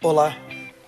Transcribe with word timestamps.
Olá, 0.00 0.36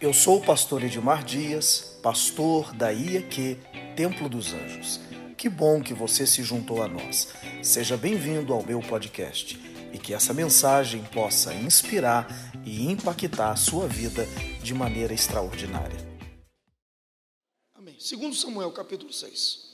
eu 0.01 0.15
sou 0.15 0.39
o 0.39 0.41
pastor 0.41 0.85
Edmar 0.85 1.25
Dias, 1.25 1.99
pastor 2.01 2.73
da 2.73 2.93
IEQ 2.93 3.59
Templo 3.97 4.29
dos 4.29 4.53
Anjos. 4.53 5.01
Que 5.37 5.49
bom 5.49 5.83
que 5.83 5.93
você 5.93 6.25
se 6.25 6.45
juntou 6.45 6.81
a 6.81 6.87
nós. 6.87 7.35
Seja 7.61 7.97
bem-vindo 7.97 8.53
ao 8.53 8.65
meu 8.65 8.79
podcast 8.79 9.59
e 9.93 9.99
que 9.99 10.15
essa 10.15 10.33
mensagem 10.33 11.03
possa 11.07 11.53
inspirar 11.53 12.29
e 12.65 12.89
impactar 12.89 13.51
a 13.51 13.57
sua 13.57 13.89
vida 13.89 14.25
de 14.63 14.73
maneira 14.73 15.13
extraordinária. 15.13 15.99
Amém. 17.75 17.97
Segundo 17.99 18.37
Samuel, 18.37 18.71
capítulo 18.71 19.13
6. 19.13 19.71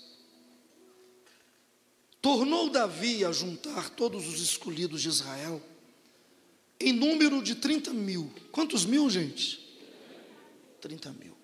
Tornou 2.23 2.71
Davi 2.71 3.23
a 3.23 3.32
juntar 3.32 3.91
todos 3.91 4.27
os 4.29 4.41
escolhidos 4.41 5.03
de 5.03 5.11
Israel 5.11 5.61
em 6.80 6.93
número 6.93 7.43
de 7.43 7.54
30 7.54 7.93
mil. 7.93 8.32
Quantos 8.52 8.84
mil, 8.84 9.08
gente? 9.08 9.61
30 10.80 11.12
mil. 11.12 11.36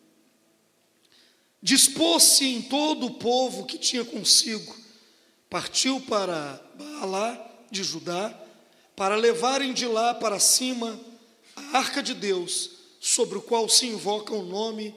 Dispôs-se 1.62 2.45
em 2.45 2.62
todo 2.62 3.06
o 3.06 3.14
povo 3.14 3.66
que 3.66 3.78
tinha 3.78 4.05
consigo, 4.05 4.77
partiu 5.48 6.00
para 6.00 6.60
Baalá 6.74 7.50
de 7.70 7.84
Judá, 7.84 8.38
para 8.96 9.16
levarem 9.16 9.72
de 9.72 9.86
lá 9.86 10.12
para 10.12 10.41
cima 10.41 11.00
a 11.55 11.78
arca 11.78 12.02
de 12.02 12.14
Deus, 12.14 12.70
sobre 13.00 13.38
o 13.38 13.42
qual 13.42 13.69
se 13.69 13.86
invoca 13.86 14.34
o 14.34 14.44
nome, 14.44 14.94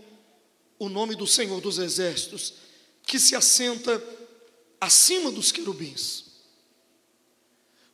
o 0.79 0.89
nome 0.89 1.15
do 1.15 1.27
Senhor 1.27 1.61
dos 1.61 1.77
Exércitos, 1.77 2.55
que 3.03 3.19
se 3.19 3.35
assenta 3.35 4.03
acima 4.81 5.31
dos 5.31 5.51
querubins. 5.51 6.24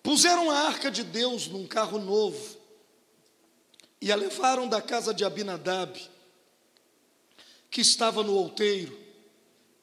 Puseram 0.04 0.50
a 0.50 0.68
arca 0.68 0.90
de 0.90 1.04
Deus 1.04 1.48
num 1.48 1.68
carro 1.68 2.00
novo 2.00 2.58
e 4.02 4.12
a 4.12 4.16
levaram 4.16 4.68
da 4.68 4.82
casa 4.82 5.14
de 5.14 5.24
Abinadab, 5.24 6.00
que 7.70 7.82
estava 7.82 8.24
no 8.24 8.34
outeiro, 8.34 9.00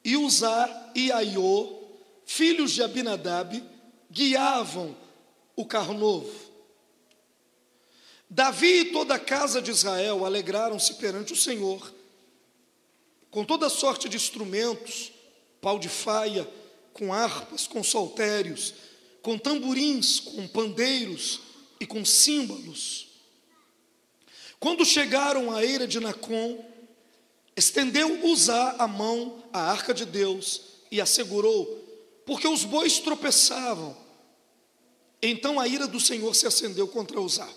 e 0.03 0.17
Uzá 0.17 0.91
e 0.93 1.11
Aiô, 1.11 1.83
filhos 2.25 2.71
de 2.71 2.83
Abinadab, 2.83 3.63
guiavam 4.11 4.95
o 5.55 5.65
carro 5.65 5.93
novo. 5.93 6.49
Davi 8.29 8.81
e 8.81 8.91
toda 8.91 9.15
a 9.15 9.19
casa 9.19 9.61
de 9.61 9.71
Israel 9.71 10.25
alegraram-se 10.25 10.95
perante 10.95 11.33
o 11.33 11.37
Senhor, 11.37 11.93
com 13.31 13.45
toda 13.45 13.69
sorte 13.69 14.09
de 14.09 14.17
instrumentos, 14.17 15.11
pau 15.61 15.79
de 15.79 15.89
faia, 15.89 16.47
com 16.93 17.13
harpas, 17.13 17.65
com 17.65 17.83
saltérios, 17.83 18.73
com 19.21 19.37
tamborins, 19.37 20.19
com 20.19 20.47
pandeiros 20.47 21.41
e 21.79 21.85
com 21.85 22.03
símbolos. 22.05 23.07
Quando 24.59 24.85
chegaram 24.85 25.51
à 25.51 25.63
eira 25.63 25.87
de 25.87 25.99
Nacon, 25.99 26.63
estendeu 27.55 28.25
Uzá 28.25 28.75
a 28.77 28.87
mão 28.87 29.43
à 29.53 29.71
arca 29.71 29.93
de 29.93 30.05
Deus 30.05 30.61
e 30.91 30.99
a 30.99 31.05
segurou, 31.05 31.65
porque 32.25 32.47
os 32.47 32.63
bois 32.63 32.99
tropeçavam. 32.99 33.95
Então 35.21 35.59
a 35.59 35.67
ira 35.67 35.87
do 35.87 35.99
Senhor 35.99 36.33
se 36.33 36.47
acendeu 36.47 36.87
contra 36.87 37.19
Uzá, 37.19 37.49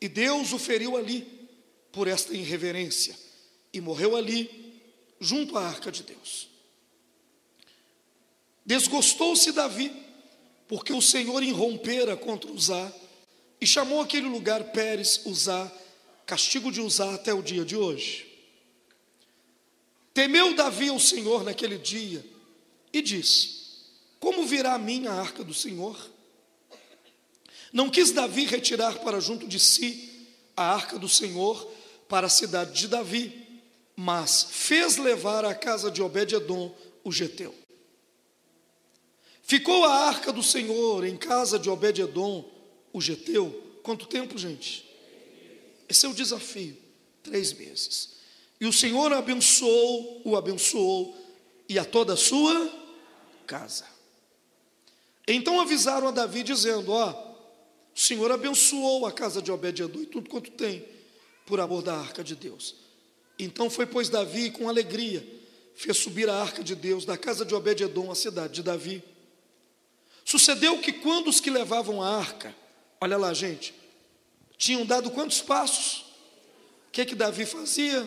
e 0.00 0.08
Deus 0.08 0.52
o 0.52 0.58
feriu 0.58 0.96
ali 0.96 1.26
por 1.92 2.08
esta 2.08 2.34
irreverência, 2.34 3.16
e 3.72 3.80
morreu 3.80 4.16
ali, 4.16 4.80
junto 5.20 5.56
à 5.58 5.66
arca 5.66 5.92
de 5.92 6.02
Deus. 6.02 6.48
Desgostou-se 8.64 9.52
Davi 9.52 10.09
porque 10.70 10.92
o 10.92 11.02
Senhor 11.02 11.42
irrompera 11.42 12.16
contra 12.16 12.48
Uzá 12.48 12.92
e 13.60 13.66
chamou 13.66 14.00
aquele 14.00 14.28
lugar 14.28 14.70
Pérez 14.70 15.20
Uzá, 15.26 15.68
castigo 16.24 16.70
de 16.70 16.80
Uzá 16.80 17.12
até 17.12 17.34
o 17.34 17.42
dia 17.42 17.64
de 17.64 17.74
hoje. 17.74 18.24
Temeu 20.14 20.54
Davi 20.54 20.92
o 20.92 21.00
Senhor 21.00 21.42
naquele 21.42 21.76
dia 21.76 22.24
e 22.92 23.02
disse: 23.02 23.88
Como 24.20 24.46
virá 24.46 24.74
a 24.74 24.78
mim 24.78 25.08
a 25.08 25.14
arca 25.14 25.42
do 25.42 25.52
Senhor? 25.52 25.98
Não 27.72 27.90
quis 27.90 28.12
Davi 28.12 28.44
retirar 28.44 29.00
para 29.00 29.18
junto 29.18 29.48
de 29.48 29.58
si 29.58 30.28
a 30.56 30.72
arca 30.72 31.00
do 31.00 31.08
Senhor 31.08 31.68
para 32.08 32.28
a 32.28 32.30
cidade 32.30 32.78
de 32.78 32.86
Davi, 32.86 33.44
mas 33.96 34.46
fez 34.52 34.98
levar 34.98 35.44
à 35.44 35.52
casa 35.52 35.90
de 35.90 36.00
Obed-edom 36.00 36.72
o 37.02 37.10
geteu. 37.10 37.59
Ficou 39.50 39.84
a 39.84 40.06
arca 40.06 40.32
do 40.32 40.44
Senhor 40.44 41.04
em 41.04 41.16
casa 41.16 41.58
de 41.58 41.68
Obed-Edom, 41.68 42.48
o 42.92 43.00
geteu, 43.00 43.80
quanto 43.82 44.06
tempo, 44.06 44.38
gente? 44.38 44.88
Esse 45.88 46.06
é 46.06 46.08
o 46.08 46.14
desafio, 46.14 46.76
três 47.20 47.52
meses. 47.52 48.10
E 48.60 48.66
o 48.66 48.72
Senhor 48.72 49.12
abençoou, 49.12 50.22
o 50.24 50.36
abençoou, 50.36 51.16
e 51.68 51.80
a 51.80 51.84
toda 51.84 52.12
a 52.12 52.16
sua 52.16 52.72
casa. 53.44 53.86
Então 55.26 55.60
avisaram 55.60 56.06
a 56.06 56.12
Davi, 56.12 56.44
dizendo: 56.44 56.92
Ó, 56.92 57.10
o 57.92 57.98
Senhor 57.98 58.30
abençoou 58.30 59.04
a 59.04 59.10
casa 59.10 59.42
de 59.42 59.50
Obed-Edom 59.50 60.02
e 60.02 60.06
tudo 60.06 60.30
quanto 60.30 60.52
tem, 60.52 60.86
por 61.44 61.58
amor 61.58 61.82
da 61.82 61.96
arca 61.96 62.22
de 62.22 62.36
Deus. 62.36 62.76
Então 63.36 63.68
foi, 63.68 63.84
pois, 63.84 64.08
Davi 64.08 64.52
com 64.52 64.68
alegria, 64.68 65.26
fez 65.74 65.96
subir 65.96 66.28
a 66.28 66.36
arca 66.36 66.62
de 66.62 66.76
Deus 66.76 67.04
da 67.04 67.18
casa 67.18 67.44
de 67.44 67.52
Obed-Edom, 67.52 68.12
a 68.12 68.14
cidade 68.14 68.54
de 68.54 68.62
Davi 68.62 69.02
Sucedeu 70.30 70.80
que 70.80 70.92
quando 70.92 71.26
os 71.26 71.40
que 71.40 71.50
levavam 71.50 72.00
a 72.00 72.16
arca, 72.16 72.54
olha 73.00 73.18
lá, 73.18 73.34
gente, 73.34 73.74
tinham 74.56 74.86
dado 74.86 75.10
quantos 75.10 75.42
passos? 75.42 76.02
O 76.86 76.92
que 76.92 77.04
que 77.04 77.16
Davi 77.16 77.44
fazia? 77.44 78.00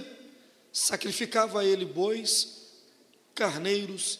Sacrificava 0.71 1.59
a 1.59 1.65
ele 1.65 1.83
bois, 1.83 2.69
carneiros, 3.35 4.19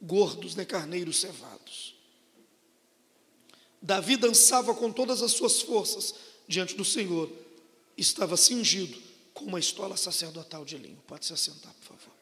gordos, 0.00 0.54
né, 0.54 0.64
carneiros 0.64 1.20
cevados. 1.20 1.94
Davi 3.82 4.16
dançava 4.16 4.74
com 4.74 4.90
todas 4.90 5.20
as 5.20 5.32
suas 5.32 5.60
forças 5.60 6.14
diante 6.48 6.74
do 6.74 6.84
Senhor, 6.84 7.30
estava 7.94 8.38
cingido 8.38 8.98
com 9.34 9.44
uma 9.44 9.60
estola 9.60 9.98
sacerdotal 9.98 10.64
de 10.64 10.78
linho. 10.78 11.02
Pode 11.06 11.26
se 11.26 11.34
assentar, 11.34 11.74
por 11.74 11.88
favor. 11.88 12.14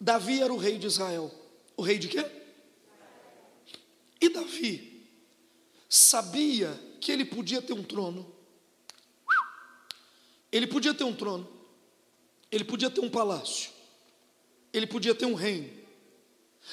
Davi 0.00 0.40
era 0.40 0.54
o 0.54 0.56
rei 0.56 0.78
de 0.78 0.86
Israel. 0.86 1.30
O 1.76 1.82
rei 1.82 1.98
de 1.98 2.08
quê? 2.08 2.43
E 4.20 4.28
Davi 4.28 5.08
sabia 5.88 6.78
que 7.00 7.12
ele 7.12 7.24
podia 7.24 7.60
ter 7.60 7.72
um 7.72 7.82
trono, 7.82 8.34
ele 10.50 10.66
podia 10.66 10.94
ter 10.94 11.04
um 11.04 11.14
trono, 11.14 11.48
ele 12.50 12.64
podia 12.64 12.90
ter 12.90 13.00
um 13.00 13.10
palácio, 13.10 13.70
ele 14.72 14.86
podia 14.86 15.14
ter 15.14 15.26
um 15.26 15.34
reino, 15.34 15.70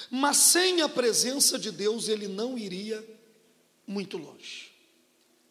mas 0.09 0.37
sem 0.37 0.81
a 0.81 0.89
presença 0.89 1.59
de 1.59 1.71
Deus 1.71 2.07
ele 2.07 2.27
não 2.27 2.57
iria 2.57 3.05
muito 3.85 4.17
longe. 4.17 4.71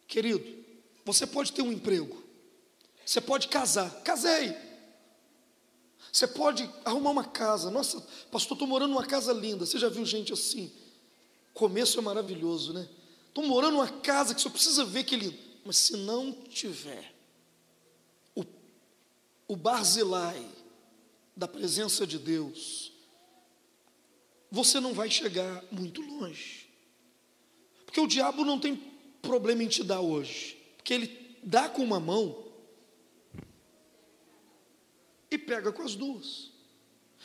Querido, 0.07 0.65
você 1.05 1.27
pode 1.27 1.53
ter 1.53 1.61
um 1.61 1.71
emprego, 1.71 2.21
você 3.05 3.21
pode 3.21 3.47
casar, 3.47 4.01
casei. 4.03 4.55
Você 6.11 6.27
pode 6.27 6.69
arrumar 6.83 7.11
uma 7.11 7.23
casa. 7.23 7.71
Nossa, 7.71 8.01
pastor, 8.29 8.55
estou 8.55 8.67
morando 8.67 8.91
numa 8.91 9.05
casa 9.05 9.31
linda. 9.31 9.65
Você 9.65 9.79
já 9.79 9.87
viu 9.87 10.05
gente 10.05 10.33
assim? 10.33 10.71
Começo 11.53 11.99
é 11.99 12.01
maravilhoso, 12.01 12.73
né? 12.73 12.87
Estou 13.27 13.45
morando 13.45 13.73
numa 13.73 13.87
casa 13.87 14.33
que 14.35 14.41
só 14.41 14.49
precisa 14.49 14.83
ver 14.83 15.03
que 15.03 15.15
ele. 15.15 15.39
Mas 15.63 15.77
se 15.77 15.97
não 15.97 16.31
tiver 16.31 17.13
o, 18.35 18.43
o 19.47 19.55
barzilai 19.55 20.45
da 21.35 21.47
presença 21.47 22.05
de 22.05 22.17
Deus, 22.17 22.91
você 24.49 24.79
não 24.79 24.93
vai 24.93 25.09
chegar 25.09 25.63
muito 25.71 26.01
longe. 26.01 26.69
Porque 27.85 27.99
o 27.99 28.07
diabo 28.07 28.43
não 28.43 28.59
tem 28.59 28.75
problema 29.21 29.63
em 29.63 29.67
te 29.67 29.83
dar 29.83 30.01
hoje. 30.01 30.57
Porque 30.77 30.93
ele 30.93 31.37
dá 31.43 31.69
com 31.69 31.83
uma 31.83 31.99
mão 31.99 32.51
e 35.29 35.37
pega 35.37 35.71
com 35.71 35.83
as 35.83 35.95
duas. 35.95 36.51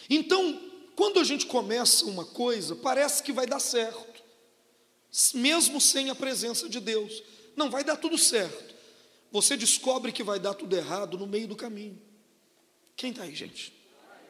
Então, 0.09 0.61
quando 0.95 1.19
a 1.19 1.25
gente 1.25 1.47
começa 1.47 2.05
uma 2.07 2.25
coisa, 2.25 2.77
parece 2.77 3.23
que 3.23 3.33
vai 3.33 3.47
dar 3.47 3.61
certo 3.61 4.16
mesmo 5.35 5.81
sem 5.81 6.11
a 6.11 6.15
presença 6.15 6.69
de 6.69 6.81
Deus. 6.81 7.23
Não 7.55 7.71
vai 7.71 7.83
dar 7.83 7.97
tudo 7.97 8.19
certo. 8.19 8.75
Você 9.33 9.57
descobre 9.57 10.13
que 10.13 10.23
vai 10.23 10.39
dar 10.39 10.55
tudo 10.55 10.77
errado 10.77 11.19
no 11.19 11.27
meio 11.27 11.49
do 11.49 11.57
caminho. 11.57 12.01
Quem 12.97 13.11
está 13.11 13.23
aí, 13.23 13.35
gente? 13.35 13.73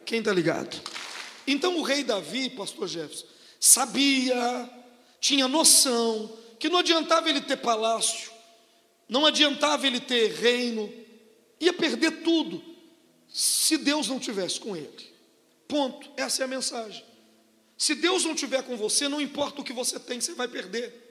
Quem 0.04 0.20
está 0.20 0.32
ligado? 0.32 0.80
Então 1.46 1.78
o 1.78 1.82
rei 1.82 2.02
Davi, 2.02 2.50
pastor 2.50 2.88
Jefferson, 2.88 3.26
sabia, 3.60 4.70
tinha 5.20 5.46
noção 5.46 6.36
que 6.58 6.68
não 6.68 6.78
adiantava 6.78 7.28
ele 7.28 7.40
ter 7.40 7.56
palácio, 7.56 8.30
não 9.08 9.26
adiantava 9.26 9.86
ele 9.86 10.00
ter 10.00 10.32
reino, 10.32 10.92
ia 11.60 11.72
perder 11.72 12.22
tudo 12.22 12.62
se 13.28 13.76
Deus 13.76 14.08
não 14.08 14.18
tivesse 14.18 14.58
com 14.58 14.76
ele. 14.76 15.14
Ponto. 15.68 16.10
Essa 16.16 16.42
é 16.42 16.44
a 16.44 16.48
mensagem. 16.48 17.04
Se 17.76 17.94
Deus 17.94 18.24
não 18.24 18.32
estiver 18.32 18.62
com 18.62 18.76
você, 18.76 19.08
não 19.08 19.20
importa 19.20 19.60
o 19.60 19.64
que 19.64 19.72
você 19.72 19.98
tem, 19.98 20.20
você 20.20 20.34
vai 20.34 20.48
perder. 20.48 21.04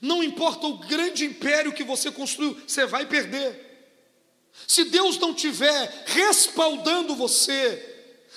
Não 0.00 0.22
importa 0.22 0.66
o 0.66 0.78
grande 0.78 1.24
império 1.24 1.72
que 1.72 1.84
você 1.84 2.10
construiu, 2.10 2.58
você 2.66 2.86
vai 2.86 3.06
perder. 3.06 3.70
Se 4.66 4.84
Deus 4.84 5.18
não 5.18 5.34
tiver 5.34 6.04
respaldando 6.06 7.14
você, 7.14 7.88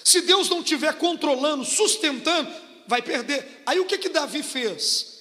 se 0.04 0.22
Deus 0.22 0.50
não 0.50 0.64
tiver 0.64 0.94
controlando, 0.98 1.64
sustentando, 1.64 2.52
vai 2.88 3.02
perder. 3.02 3.64
Aí 3.66 3.80
o 3.80 3.86
que 3.86 3.98
que 3.98 4.10
Davi 4.10 4.44
fez? 4.44 5.16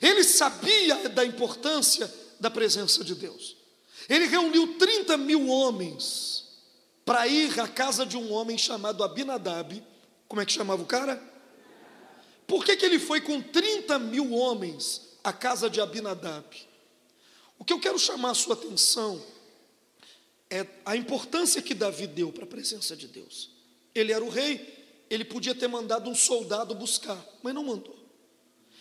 Ele 0.00 0.24
sabia 0.24 1.08
da 1.08 1.24
importância 1.24 2.12
da 2.38 2.50
presença 2.50 3.04
de 3.04 3.14
Deus. 3.14 3.56
Ele 4.08 4.26
reuniu 4.26 4.78
30 4.78 5.16
mil 5.16 5.46
homens 5.48 6.44
para 7.04 7.26
ir 7.26 7.58
à 7.60 7.68
casa 7.68 8.04
de 8.04 8.16
um 8.16 8.32
homem 8.32 8.56
chamado 8.56 9.04
Abinadab. 9.04 9.82
Como 10.30 10.40
é 10.40 10.46
que 10.46 10.52
chamava 10.52 10.80
o 10.80 10.86
cara? 10.86 11.20
Por 12.46 12.64
que, 12.64 12.76
que 12.76 12.86
ele 12.86 13.00
foi 13.00 13.20
com 13.20 13.42
30 13.42 13.98
mil 13.98 14.32
homens 14.32 15.08
à 15.24 15.32
casa 15.32 15.68
de 15.68 15.80
Abinadab? 15.80 16.46
O 17.58 17.64
que 17.64 17.72
eu 17.72 17.80
quero 17.80 17.98
chamar 17.98 18.30
a 18.30 18.34
sua 18.34 18.54
atenção 18.54 19.20
é 20.48 20.64
a 20.84 20.94
importância 20.94 21.60
que 21.60 21.74
Davi 21.74 22.06
deu 22.06 22.30
para 22.30 22.44
a 22.44 22.46
presença 22.46 22.94
de 22.94 23.08
Deus. 23.08 23.50
Ele 23.92 24.12
era 24.12 24.24
o 24.24 24.28
rei, 24.28 25.04
ele 25.10 25.24
podia 25.24 25.52
ter 25.52 25.66
mandado 25.66 26.08
um 26.08 26.14
soldado 26.14 26.76
buscar, 26.76 27.20
mas 27.42 27.52
não 27.52 27.64
mandou. 27.64 27.98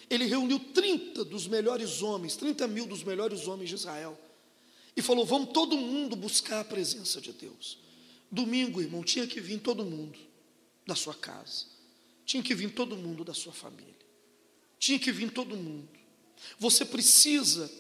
Ele 0.08 0.26
reuniu 0.26 0.60
30 0.60 1.26
dos 1.26 1.48
melhores 1.48 2.04
homens, 2.04 2.36
30 2.36 2.68
mil 2.68 2.86
dos 2.86 3.04
melhores 3.04 3.48
homens 3.48 3.70
de 3.70 3.76
Israel, 3.76 4.16
e 4.96 5.02
falou: 5.02 5.26
Vamos 5.26 5.50
todo 5.52 5.76
mundo 5.76 6.16
buscar 6.16 6.60
a 6.60 6.64
presença 6.64 7.20
de 7.20 7.34
Deus. 7.34 7.80
Domingo, 8.32 8.80
irmão, 8.80 9.04
tinha 9.04 9.26
que 9.26 9.42
vir 9.42 9.62
todo 9.62 9.84
mundo 9.84 10.29
da 10.90 10.96
sua 10.96 11.14
casa, 11.14 11.66
tinha 12.26 12.44
que 12.44 12.54
vir 12.54 12.74
todo 12.74 12.98
mundo 12.98 13.24
da 13.24 13.34
sua 13.34 13.54
família, 13.54 13.96
tinha 14.78 15.00
que 15.00 15.12
vir 15.12 15.32
todo 15.32 15.56
mundo. 15.56 15.88
Você 16.58 16.84
precisa 16.84 17.72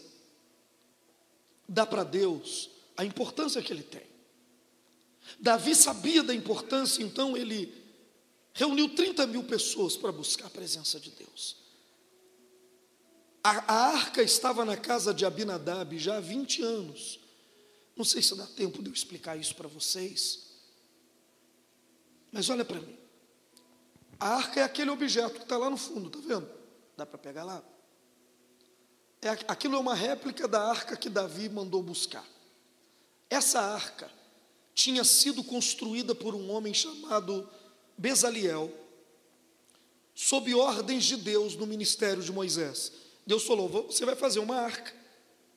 dar 1.67 1.85
para 1.85 2.03
Deus 2.03 2.69
a 2.95 3.03
importância 3.03 3.61
que 3.61 3.73
ele 3.73 3.83
tem. 3.83 4.07
Davi 5.39 5.75
sabia 5.75 6.23
da 6.23 6.33
importância, 6.33 7.03
então 7.03 7.35
ele 7.35 7.73
reuniu 8.53 8.89
30 8.89 9.25
mil 9.27 9.43
pessoas 9.43 9.95
para 9.95 10.11
buscar 10.11 10.47
a 10.47 10.49
presença 10.49 10.99
de 10.99 11.11
Deus. 11.11 11.57
A, 13.43 13.73
a, 13.73 13.87
arca 13.93 14.21
estava 14.21 14.65
na 14.65 14.75
casa 14.75 15.13
de 15.13 15.25
Abinadab 15.25 15.97
já 15.97 16.17
há 16.17 16.19
20 16.19 16.61
anos. 16.61 17.19
Não 17.95 18.03
sei 18.03 18.21
se 18.21 18.35
dá 18.35 18.45
tempo 18.45 18.81
de 18.83 18.89
eu 18.89 18.93
explicar 18.93 19.37
isso 19.39 19.55
para 19.55 19.67
vocês. 19.67 20.49
Mas 22.31 22.49
olha 22.49 22.65
para 22.65 22.81
mim. 22.81 22.98
A 24.19 24.35
arca 24.35 24.59
é 24.59 24.63
aquele 24.63 24.89
objeto 24.89 25.35
que 25.35 25.43
está 25.43 25.57
lá 25.57 25.69
no 25.69 25.77
fundo, 25.77 26.09
está 26.09 26.27
vendo? 26.27 26.49
Dá 26.97 27.05
para 27.05 27.17
pegar 27.17 27.45
lá? 27.45 27.63
É, 29.21 29.29
aquilo 29.47 29.75
é 29.75 29.79
uma 29.79 29.95
réplica 29.95 30.47
da 30.47 30.61
arca 30.61 30.97
que 30.97 31.09
Davi 31.09 31.47
mandou 31.47 31.81
buscar. 31.81 32.25
Essa 33.29 33.61
arca 33.61 34.11
tinha 34.73 35.03
sido 35.03 35.43
construída 35.43 36.13
por 36.15 36.35
um 36.35 36.51
homem 36.51 36.73
chamado 36.73 37.49
Bezaliel, 37.97 38.73
sob 40.15 40.53
ordens 40.53 41.05
de 41.05 41.15
Deus 41.15 41.55
no 41.55 41.65
ministério 41.65 42.23
de 42.23 42.31
Moisés. 42.31 42.91
Deus 43.25 43.43
falou: 43.43 43.69
Você 43.69 44.05
vai 44.05 44.15
fazer 44.15 44.39
uma 44.39 44.55
arca 44.55 44.93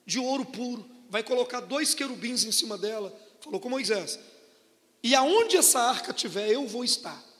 de 0.04 0.18
ouro 0.18 0.44
puro, 0.44 0.84
vai 1.08 1.22
colocar 1.22 1.60
dois 1.60 1.94
querubins 1.94 2.44
em 2.44 2.52
cima 2.52 2.76
dela. 2.76 3.16
Falou 3.40 3.60
com 3.60 3.68
Moisés: 3.68 4.18
E 5.02 5.14
aonde 5.14 5.56
essa 5.56 5.80
arca 5.80 6.12
tiver, 6.12 6.50
eu 6.50 6.66
vou 6.66 6.84
estar. 6.84 7.31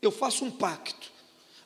Eu 0.00 0.10
faço 0.10 0.44
um 0.44 0.50
pacto. 0.50 1.10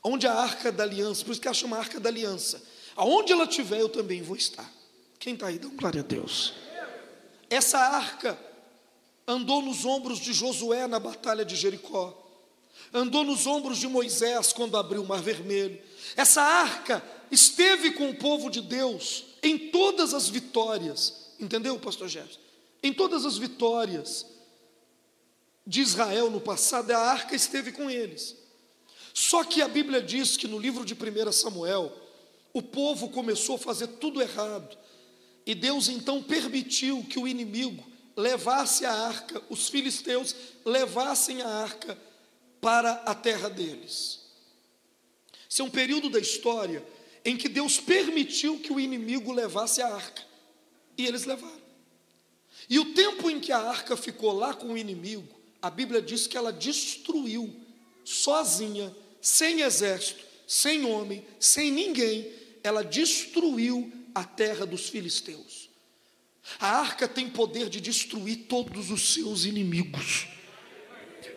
Onde 0.03 0.27
a 0.27 0.35
arca 0.35 0.73
da 0.73 0.83
aliança, 0.83 1.25
por 1.25 1.33
isso 1.33 1.41
que 1.41 1.47
ela 1.47 1.55
chama 1.55 1.79
arca 1.79 2.01
da 2.01 2.09
aliança. 2.09 2.63
Aonde 2.97 3.33
ela 3.33 3.47
tiver, 3.47 3.81
eu 3.81 3.89
também 3.89 4.23
vou 4.23 4.37
estar. 4.37 4.71
Quem 5.19 5.35
está 5.35 5.47
aí, 5.47 5.59
dá 5.59 5.69
um 5.69 5.77
glória 5.77 6.01
a 6.01 6.05
Deus. 6.05 6.55
Essa 7.49 7.79
arca 7.79 8.39
andou 9.27 9.63
nos 9.63 9.85
ombros 9.85 10.19
de 10.19 10.33
Josué 10.33 10.87
na 10.87 10.99
batalha 10.99 11.45
de 11.45 11.55
Jericó, 11.55 12.19
andou 12.93 13.23
nos 13.25 13.47
ombros 13.47 13.79
de 13.79 13.87
Moisés 13.87 14.53
quando 14.53 14.77
abriu 14.77 15.03
o 15.03 15.07
Mar 15.07 15.23
Vermelho. 15.23 15.81
Essa 16.17 16.43
arca 16.43 17.05
esteve 17.31 17.93
com 17.93 18.11
o 18.11 18.17
povo 18.17 18.51
de 18.51 18.61
Deus 18.61 19.25
em 19.43 19.71
todas 19.71 20.15
as 20.15 20.29
vitórias, 20.29 21.31
entendeu, 21.39 21.79
pastor 21.79 22.09
Jefferson? 22.09 22.41
Em 22.83 22.93
todas 22.93 23.25
as 23.25 23.39
vitórias 23.39 24.27
de 25.67 25.81
Israel 25.81 26.31
no 26.31 26.41
passado, 26.41 26.91
a 26.91 26.99
arca 26.99 27.35
esteve 27.35 27.73
com 27.73 27.91
eles. 27.91 28.37
Só 29.15 29.45
que 29.45 29.63
a 29.63 29.69
Bíblia 29.69 30.01
diz 30.01 30.37
que 30.37 30.49
no 30.49 30.59
livro 30.59 30.85
de 30.85 30.95
1 30.95 31.33
Samuel, 31.33 31.93
o 32.53 32.63
povo 32.63 33.09
começou 33.09 33.57
a 33.57 33.59
fazer 33.59 33.87
tudo 33.87 34.21
errado, 34.21 34.77
e 35.45 35.55
Deus 35.55 35.89
então 35.89 36.23
permitiu 36.23 37.05
que 37.05 37.19
o 37.19 37.27
inimigo 37.27 37.85
levasse 38.17 38.85
a 38.85 38.93
arca, 38.93 39.43
os 39.49 39.69
filisteus 39.69 40.35
levassem 40.65 41.43
a 41.43 41.49
arca 41.49 41.99
para 42.61 42.93
a 43.07 43.15
terra 43.15 43.49
deles. 43.49 44.21
Esse 45.51 45.61
é 45.61 45.65
um 45.65 45.71
período 45.71 46.09
da 46.09 46.19
história 46.19 46.87
em 47.25 47.37
que 47.37 47.49
Deus 47.49 47.79
permitiu 47.79 48.59
que 48.59 48.73
o 48.73 48.81
inimigo 48.81 49.33
levasse 49.33 49.81
a 49.81 49.95
arca, 49.95 50.23
e 50.97 51.07
eles 51.07 51.25
levaram. 51.25 51.63
E 52.69 52.79
o 52.79 52.95
tempo 52.95 53.29
em 53.31 53.41
que 53.41 53.53
a 53.53 53.59
arca 53.59 53.97
ficou 53.97 54.33
lá 54.33 54.55
com 54.55 54.73
o 54.73 54.79
inimigo, 54.79 55.42
a 55.63 55.71
Bíblia 55.71 56.03
diz 56.03 56.27
que 56.27 56.37
ela 56.37 56.53
destruiu, 56.53 57.55
sozinha, 58.05 58.95
sem 59.21 59.61
exército, 59.61 60.25
sem 60.47 60.85
homem, 60.85 61.25
sem 61.39 61.71
ninguém, 61.71 62.29
ela 62.65 62.83
destruiu 62.83 63.91
a 64.13 64.25
terra 64.25 64.67
dos 64.67 64.89
filisteus. 64.89 65.71
A 66.59 66.81
arca 66.81 67.07
tem 67.07 67.29
poder 67.29 67.69
de 67.69 67.81
destruir 67.81 68.47
todos 68.49 68.91
os 68.91 69.15
seus 69.15 69.45
inimigos. 69.45 70.27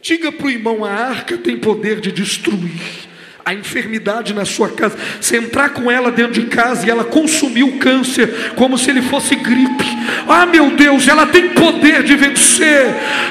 Diga 0.01 0.31
para 0.31 0.47
o 0.47 0.49
irmão: 0.49 0.83
a 0.83 0.91
arca 0.91 1.37
tem 1.37 1.59
poder 1.59 2.01
de 2.01 2.11
destruir 2.11 3.14
a 3.45 3.53
enfermidade 3.53 4.33
na 4.33 4.43
sua 4.43 4.69
casa. 4.69 4.97
Você 5.21 5.37
entrar 5.37 5.69
com 5.69 5.91
ela 5.91 6.11
dentro 6.11 6.33
de 6.33 6.47
casa 6.47 6.87
e 6.87 6.89
ela 6.89 7.03
consumir 7.03 7.61
o 7.61 7.77
câncer 7.77 8.53
como 8.55 8.75
se 8.75 8.89
ele 8.89 9.03
fosse 9.03 9.35
gripe. 9.35 9.85
Ah, 10.27 10.47
meu 10.47 10.71
Deus, 10.71 11.07
ela 11.07 11.27
tem 11.27 11.49
poder 11.49 12.01
de 12.01 12.15
vencer 12.15 12.87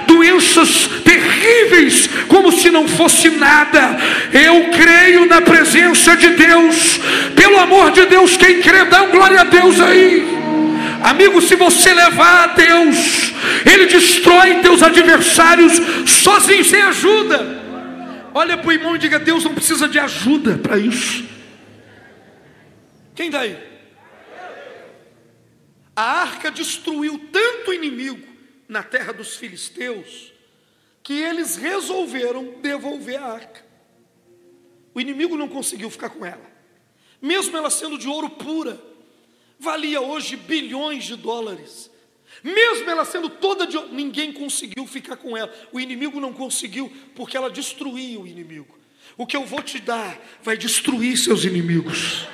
doenças 0.06 0.88
terríveis 1.04 2.08
como 2.28 2.52
se 2.52 2.70
não 2.70 2.86
fosse 2.86 3.28
nada. 3.30 3.98
Eu 4.32 4.70
creio 4.70 5.26
na 5.26 5.40
presença 5.40 6.16
de 6.16 6.30
Deus. 6.30 7.00
Pelo 7.34 7.58
amor 7.58 7.90
de 7.90 8.06
Deus, 8.06 8.36
quem 8.36 8.60
crê, 8.60 8.84
dá 8.84 9.02
um 9.02 9.10
glória 9.10 9.40
a 9.40 9.44
Deus 9.44 9.80
aí. 9.80 10.32
Amigo, 11.02 11.42
se 11.42 11.56
você 11.56 11.92
levar 11.92 12.44
a 12.44 12.46
Deus, 12.54 13.34
Ele 13.66 13.86
destrói 13.86 14.60
teus 14.60 14.80
adversários 14.80 15.82
sozinho, 16.06 16.64
sem 16.64 16.80
ajuda. 16.82 17.63
Olha 18.36 18.58
para 18.58 18.68
o 18.68 18.72
irmão 18.72 18.96
e 18.96 18.98
diga: 18.98 19.20
Deus 19.20 19.44
não 19.44 19.54
precisa 19.54 19.88
de 19.88 19.96
ajuda 19.96 20.58
para 20.58 20.76
isso. 20.76 21.24
Quem 23.14 23.26
está 23.26 23.42
aí? 23.42 23.56
A 25.94 26.02
arca 26.02 26.50
destruiu 26.50 27.28
tanto 27.30 27.72
inimigo 27.72 28.26
na 28.66 28.82
terra 28.82 29.12
dos 29.12 29.36
filisteus 29.36 30.32
que 31.00 31.12
eles 31.12 31.54
resolveram 31.54 32.56
devolver 32.60 33.22
a 33.22 33.26
arca. 33.26 33.64
O 34.92 35.00
inimigo 35.00 35.36
não 35.36 35.46
conseguiu 35.46 35.88
ficar 35.88 36.10
com 36.10 36.26
ela, 36.26 36.50
mesmo 37.22 37.56
ela 37.56 37.70
sendo 37.70 37.96
de 37.96 38.08
ouro 38.08 38.30
pura, 38.30 38.80
valia 39.58 40.00
hoje 40.00 40.36
bilhões 40.36 41.04
de 41.04 41.14
dólares. 41.14 41.88
Mesmo 42.44 42.90
ela 42.90 43.06
sendo 43.06 43.30
toda 43.30 43.66
de 43.66 43.80
ninguém 43.86 44.30
conseguiu 44.30 44.86
ficar 44.86 45.16
com 45.16 45.34
ela. 45.34 45.50
O 45.72 45.80
inimigo 45.80 46.20
não 46.20 46.30
conseguiu 46.30 46.94
porque 47.14 47.38
ela 47.38 47.48
destruía 47.48 48.20
o 48.20 48.26
inimigo. 48.26 48.78
O 49.16 49.26
que 49.26 49.34
eu 49.34 49.46
vou 49.46 49.62
te 49.62 49.80
dar 49.80 50.20
vai 50.42 50.54
destruir 50.54 51.16
seus 51.16 51.44
inimigos. 51.44 52.28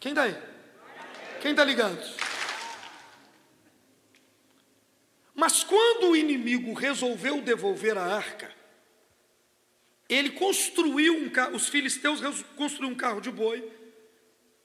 Quem 0.00 0.12
está 0.12 0.22
aí? 0.22 0.34
Quem 1.42 1.50
está 1.50 1.62
ligado? 1.64 2.00
Mas 5.34 5.62
quando 5.62 6.12
o 6.12 6.16
inimigo 6.16 6.72
resolveu 6.72 7.42
devolver 7.42 7.98
a 7.98 8.04
arca, 8.04 8.50
ele 10.08 10.30
construiu 10.30 11.14
um 11.18 11.28
carro, 11.28 11.56
os 11.56 11.68
filisteus 11.68 12.20
construíram 12.56 12.94
um 12.94 12.96
carro 12.96 13.20
de 13.20 13.30
boi, 13.30 13.70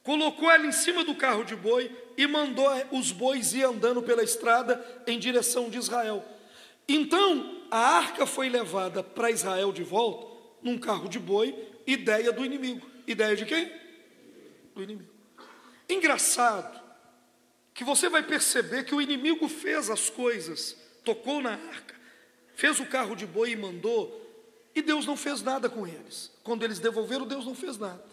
colocou 0.07 0.49
ela 0.49 0.65
em 0.65 0.71
cima 0.71 1.03
do 1.03 1.13
carro 1.13 1.43
de 1.43 1.53
boi 1.53 1.91
e 2.15 2.25
mandou 2.25 2.65
os 2.93 3.11
bois 3.11 3.53
ir 3.53 3.65
andando 3.65 4.01
pela 4.01 4.23
estrada 4.23 5.03
em 5.05 5.19
direção 5.19 5.69
de 5.69 5.77
Israel. 5.77 6.23
Então, 6.87 7.61
a 7.69 7.77
arca 7.77 8.25
foi 8.25 8.47
levada 8.47 9.03
para 9.03 9.29
Israel 9.29 9.73
de 9.73 9.83
volta 9.83 10.33
num 10.61 10.77
carro 10.77 11.09
de 11.09 11.19
boi, 11.19 11.53
ideia 11.85 12.31
do 12.31 12.45
inimigo. 12.45 12.89
Ideia 13.05 13.35
de 13.35 13.45
quem? 13.45 13.69
Do 14.73 14.81
inimigo. 14.81 15.09
Engraçado 15.89 16.81
que 17.73 17.83
você 17.83 18.07
vai 18.07 18.23
perceber 18.23 18.85
que 18.85 18.95
o 18.95 19.01
inimigo 19.01 19.49
fez 19.49 19.89
as 19.89 20.09
coisas, 20.09 20.77
tocou 21.03 21.41
na 21.41 21.51
arca, 21.51 21.95
fez 22.55 22.79
o 22.79 22.85
carro 22.85 23.13
de 23.13 23.25
boi 23.25 23.51
e 23.51 23.57
mandou, 23.57 24.25
e 24.73 24.81
Deus 24.81 25.05
não 25.05 25.17
fez 25.17 25.41
nada 25.41 25.69
com 25.69 25.85
eles. 25.85 26.31
Quando 26.45 26.63
eles 26.63 26.79
devolveram, 26.79 27.27
Deus 27.27 27.45
não 27.45 27.53
fez 27.53 27.77
nada. 27.77 28.05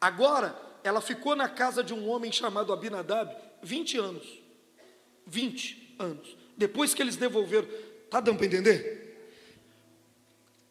Agora, 0.00 0.67
ela 0.88 1.02
ficou 1.02 1.36
na 1.36 1.48
casa 1.48 1.84
de 1.84 1.92
um 1.92 2.08
homem 2.08 2.32
chamado 2.32 2.72
Abinadab 2.72 3.30
20 3.62 3.98
anos. 3.98 4.26
20 5.26 5.96
anos. 5.98 6.36
Depois 6.56 6.94
que 6.94 7.02
eles 7.02 7.14
devolveram, 7.14 7.68
tá 8.10 8.20
dando 8.20 8.38
para 8.38 8.46
entender? 8.46 8.98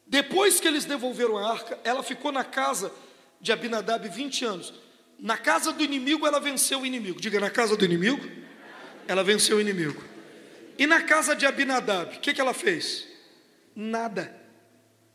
Depois 0.07 0.59
que 0.59 0.67
eles 0.67 0.85
devolveram 0.85 1.37
a 1.37 1.51
arca, 1.51 1.79
ela 1.83 2.01
ficou 2.01 2.31
na 2.31 2.43
casa 2.43 2.91
de 3.39 3.51
Abinadab 3.51 4.09
20 4.09 4.45
anos. 4.45 4.73
Na 5.19 5.37
casa 5.37 5.71
do 5.71 5.83
inimigo, 5.83 6.25
ela 6.25 6.39
venceu 6.39 6.81
o 6.81 6.85
inimigo. 6.85 7.21
Diga, 7.21 7.39
na 7.39 7.51
casa 7.51 7.77
do 7.77 7.85
inimigo, 7.85 8.25
ela 9.07 9.23
venceu 9.23 9.57
o 9.57 9.61
inimigo. 9.61 10.03
E 10.79 10.87
na 10.87 11.03
casa 11.03 11.35
de 11.35 11.45
Abinadab, 11.45 12.17
o 12.17 12.19
que, 12.19 12.33
que 12.33 12.41
ela 12.41 12.53
fez? 12.53 13.07
Nada. 13.75 14.35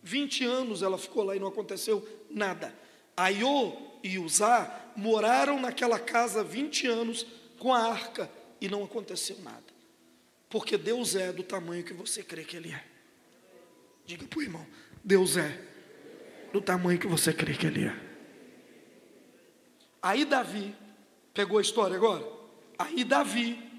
20 0.03 0.45
anos 0.45 0.83
ela 0.83 0.99
ficou 0.99 1.25
lá 1.25 1.35
e 1.35 1.41
não 1.41 1.49
aconteceu 1.49 2.07
nada. 2.31 2.73
Aiô 3.17 3.73
e 4.03 4.19
Uzá 4.19 4.82
moraram 4.97 5.61
naquela 5.61 5.99
casa 5.99 6.43
20 6.43 6.87
anos 6.87 7.27
com 7.59 7.73
a 7.73 7.79
arca 7.79 8.31
e 8.61 8.69
não 8.69 8.85
aconteceu 8.85 9.39
nada. 9.41 9.73
Porque 10.49 10.77
Deus 10.77 11.17
é 11.17 11.33
do 11.33 11.43
tamanho 11.43 11.85
que 11.85 11.93
você 11.93 12.23
crê 12.23 12.45
que 12.45 12.57
Ele 12.57 12.73
é. 12.73 12.85
Diga 14.05 14.27
para 14.27 14.39
o 14.39 14.43
irmão: 14.43 14.67
Deus 15.03 15.37
é 15.37 15.61
do 16.53 16.61
tamanho 16.61 16.99
que 16.99 17.07
você 17.07 17.33
crê 17.33 17.55
que 17.55 17.67
Ele 17.67 17.87
é. 17.87 18.13
Aí 20.03 20.25
Davi, 20.25 20.75
pegou 21.33 21.59
a 21.59 21.63
história 21.63 21.97
agora? 21.97 22.27
Aí 22.79 23.05
Davi 23.05 23.73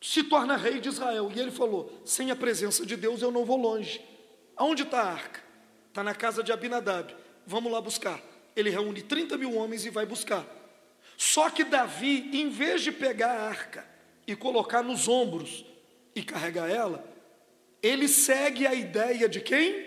se 0.00 0.22
torna 0.24 0.56
rei 0.56 0.80
de 0.80 0.88
Israel. 0.88 1.30
E 1.34 1.40
ele 1.40 1.50
falou: 1.50 2.00
sem 2.04 2.30
a 2.30 2.36
presença 2.36 2.86
de 2.86 2.96
Deus 2.96 3.22
eu 3.22 3.30
não 3.30 3.44
vou 3.44 3.56
longe. 3.56 4.00
Aonde 4.56 4.82
está 4.82 5.02
a 5.02 5.12
arca? 5.12 5.40
Está 5.88 6.02
na 6.02 6.14
casa 6.14 6.42
de 6.42 6.52
Abinadab. 6.52 7.14
Vamos 7.46 7.70
lá 7.70 7.80
buscar. 7.80 8.20
Ele 8.56 8.70
reúne 8.70 9.02
30 9.02 9.36
mil 9.36 9.54
homens 9.54 9.84
e 9.84 9.90
vai 9.90 10.06
buscar. 10.06 10.44
Só 11.16 11.50
que 11.50 11.62
Davi, 11.62 12.30
em 12.32 12.48
vez 12.48 12.82
de 12.82 12.90
pegar 12.90 13.32
a 13.32 13.48
arca 13.48 13.86
e 14.26 14.34
colocar 14.34 14.82
nos 14.82 15.06
ombros 15.06 15.64
e 16.14 16.22
carregar 16.22 16.68
ela, 16.68 17.06
ele 17.82 18.08
segue 18.08 18.66
a 18.66 18.74
ideia 18.74 19.28
de 19.28 19.40
quem? 19.40 19.86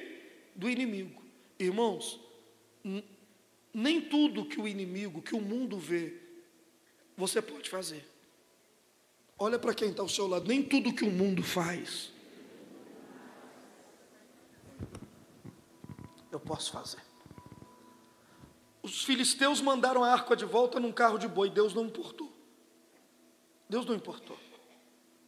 Do 0.56 0.70
inimigo. 0.70 1.22
Irmãos, 1.58 2.20
nem 3.74 4.00
tudo 4.02 4.46
que 4.46 4.60
o 4.62 4.68
inimigo, 4.68 5.22
que 5.22 5.36
o 5.36 5.42
mundo 5.42 5.78
vê, 5.78 6.14
você 7.18 7.42
pode 7.42 7.70
fazer. 7.70 8.08
Olha 9.38 9.58
para 9.58 9.74
quem 9.74 9.90
está 9.90 10.02
ao 10.02 10.10
seu 10.10 10.28
lado, 10.28 10.48
nem 10.48 10.62
tudo 10.62 10.94
que 10.94 11.04
o 11.04 11.12
mundo 11.12 11.44
faz, 11.44 12.12
eu 16.32 16.40
posso 16.40 16.72
fazer. 16.72 17.09
Os 18.82 19.04
filisteus 19.04 19.62
mandaram 19.62 20.04
a 20.04 20.12
arca 20.12 20.36
de 20.36 20.46
volta 20.46 20.80
num 20.80 20.92
carro 20.92 21.18
de 21.18 21.28
boi, 21.28 21.50
Deus 21.50 21.74
não 21.74 21.86
importou. 21.86 22.32
Deus 23.68 23.86
não 23.86 23.94
importou. 23.94 24.38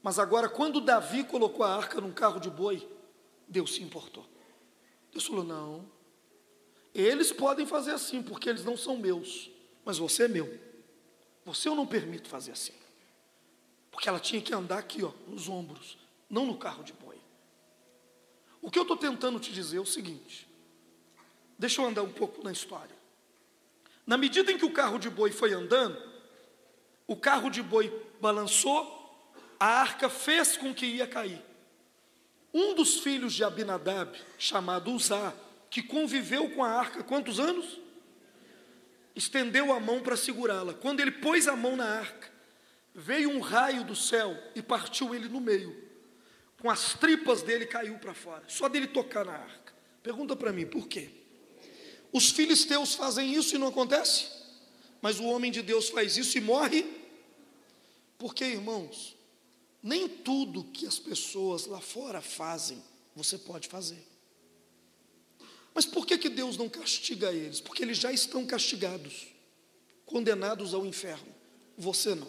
Mas 0.01 0.17
agora, 0.17 0.49
quando 0.49 0.81
Davi 0.81 1.23
colocou 1.23 1.63
a 1.65 1.75
arca 1.75 2.01
num 2.01 2.11
carro 2.11 2.39
de 2.39 2.49
boi, 2.49 2.87
Deus 3.47 3.75
se 3.75 3.83
importou. 3.83 4.25
Deus 5.11 5.25
falou: 5.25 5.43
não, 5.43 5.85
eles 6.93 7.31
podem 7.31 7.65
fazer 7.65 7.91
assim, 7.91 8.23
porque 8.23 8.49
eles 8.49 8.65
não 8.65 8.75
são 8.75 8.97
meus, 8.97 9.51
mas 9.85 9.97
você 9.97 10.23
é 10.23 10.27
meu. 10.27 10.59
Você 11.45 11.67
eu 11.67 11.75
não 11.75 11.85
permito 11.85 12.29
fazer 12.29 12.51
assim. 12.51 12.73
Porque 13.91 14.07
ela 14.07 14.19
tinha 14.19 14.41
que 14.41 14.53
andar 14.53 14.79
aqui, 14.79 15.03
ó, 15.03 15.11
nos 15.27 15.49
ombros, 15.49 15.97
não 16.29 16.45
no 16.45 16.57
carro 16.57 16.83
de 16.83 16.93
boi. 16.93 17.19
O 18.61 18.71
que 18.71 18.79
eu 18.79 18.83
estou 18.83 18.97
tentando 18.97 19.39
te 19.39 19.51
dizer 19.51 19.77
é 19.77 19.81
o 19.81 19.85
seguinte: 19.85 20.47
Deixa 21.59 21.81
eu 21.81 21.85
andar 21.85 22.03
um 22.03 22.11
pouco 22.11 22.43
na 22.43 22.51
história. 22.51 23.00
Na 24.05 24.17
medida 24.17 24.51
em 24.51 24.57
que 24.57 24.65
o 24.65 24.71
carro 24.71 24.97
de 24.97 25.09
boi 25.09 25.31
foi 25.31 25.53
andando, 25.53 26.01
o 27.07 27.15
carro 27.15 27.49
de 27.49 27.61
boi 27.61 27.91
balançou, 28.19 28.99
a 29.59 29.65
arca 29.65 30.09
fez 30.09 30.57
com 30.57 30.73
que 30.73 30.85
ia 30.85 31.05
cair. 31.05 31.41
Um 32.53 32.73
dos 32.73 32.99
filhos 32.99 33.33
de 33.33 33.43
Abinadab, 33.43 34.17
chamado 34.37 34.91
Uzá, 34.91 35.33
que 35.69 35.81
conviveu 35.81 36.49
com 36.49 36.63
a 36.63 36.69
arca 36.69 37.03
quantos 37.03 37.39
anos? 37.39 37.79
Estendeu 39.15 39.71
a 39.71 39.79
mão 39.79 40.01
para 40.01 40.17
segurá-la. 40.17 40.73
Quando 40.73 40.99
ele 40.99 41.11
pôs 41.11 41.47
a 41.47 41.55
mão 41.55 41.75
na 41.75 41.85
arca, 41.85 42.29
veio 42.93 43.29
um 43.29 43.39
raio 43.39 43.83
do 43.83 43.95
céu 43.95 44.37
e 44.55 44.61
partiu 44.61 45.13
ele 45.13 45.29
no 45.29 45.39
meio. 45.39 45.89
Com 46.61 46.69
as 46.69 46.93
tripas 46.93 47.41
dele 47.41 47.65
caiu 47.65 47.97
para 47.99 48.13
fora, 48.13 48.43
só 48.47 48.67
dele 48.67 48.87
tocar 48.87 49.25
na 49.25 49.33
arca. 49.33 49.73
Pergunta 50.03 50.35
para 50.35 50.51
mim, 50.51 50.65
por 50.65 50.87
quê? 50.87 51.20
Os 52.11 52.29
filisteus 52.29 52.93
fazem 52.93 53.33
isso 53.33 53.55
e 53.55 53.57
não 53.57 53.67
acontece, 53.67 54.25
mas 55.01 55.19
o 55.19 55.25
homem 55.25 55.51
de 55.51 55.61
Deus 55.61 55.89
faz 55.89 56.17
isso 56.17 56.37
e 56.37 56.41
morre. 56.41 56.85
Porque, 58.17 58.43
irmãos, 58.43 59.15
nem 59.81 60.07
tudo 60.07 60.63
que 60.65 60.85
as 60.85 60.99
pessoas 60.99 61.65
lá 61.65 61.79
fora 61.79 62.21
fazem, 62.21 62.83
você 63.15 63.37
pode 63.37 63.67
fazer. 63.67 64.05
Mas 65.73 65.85
por 65.85 66.05
que, 66.05 66.17
que 66.17 66.29
Deus 66.29 66.57
não 66.57 66.67
castiga 66.67 67.31
eles? 67.31 67.61
Porque 67.61 67.81
eles 67.81 67.97
já 67.97 68.11
estão 68.11 68.45
castigados, 68.45 69.27
condenados 70.05 70.73
ao 70.73 70.85
inferno. 70.85 71.33
Você 71.77 72.13
não. 72.13 72.27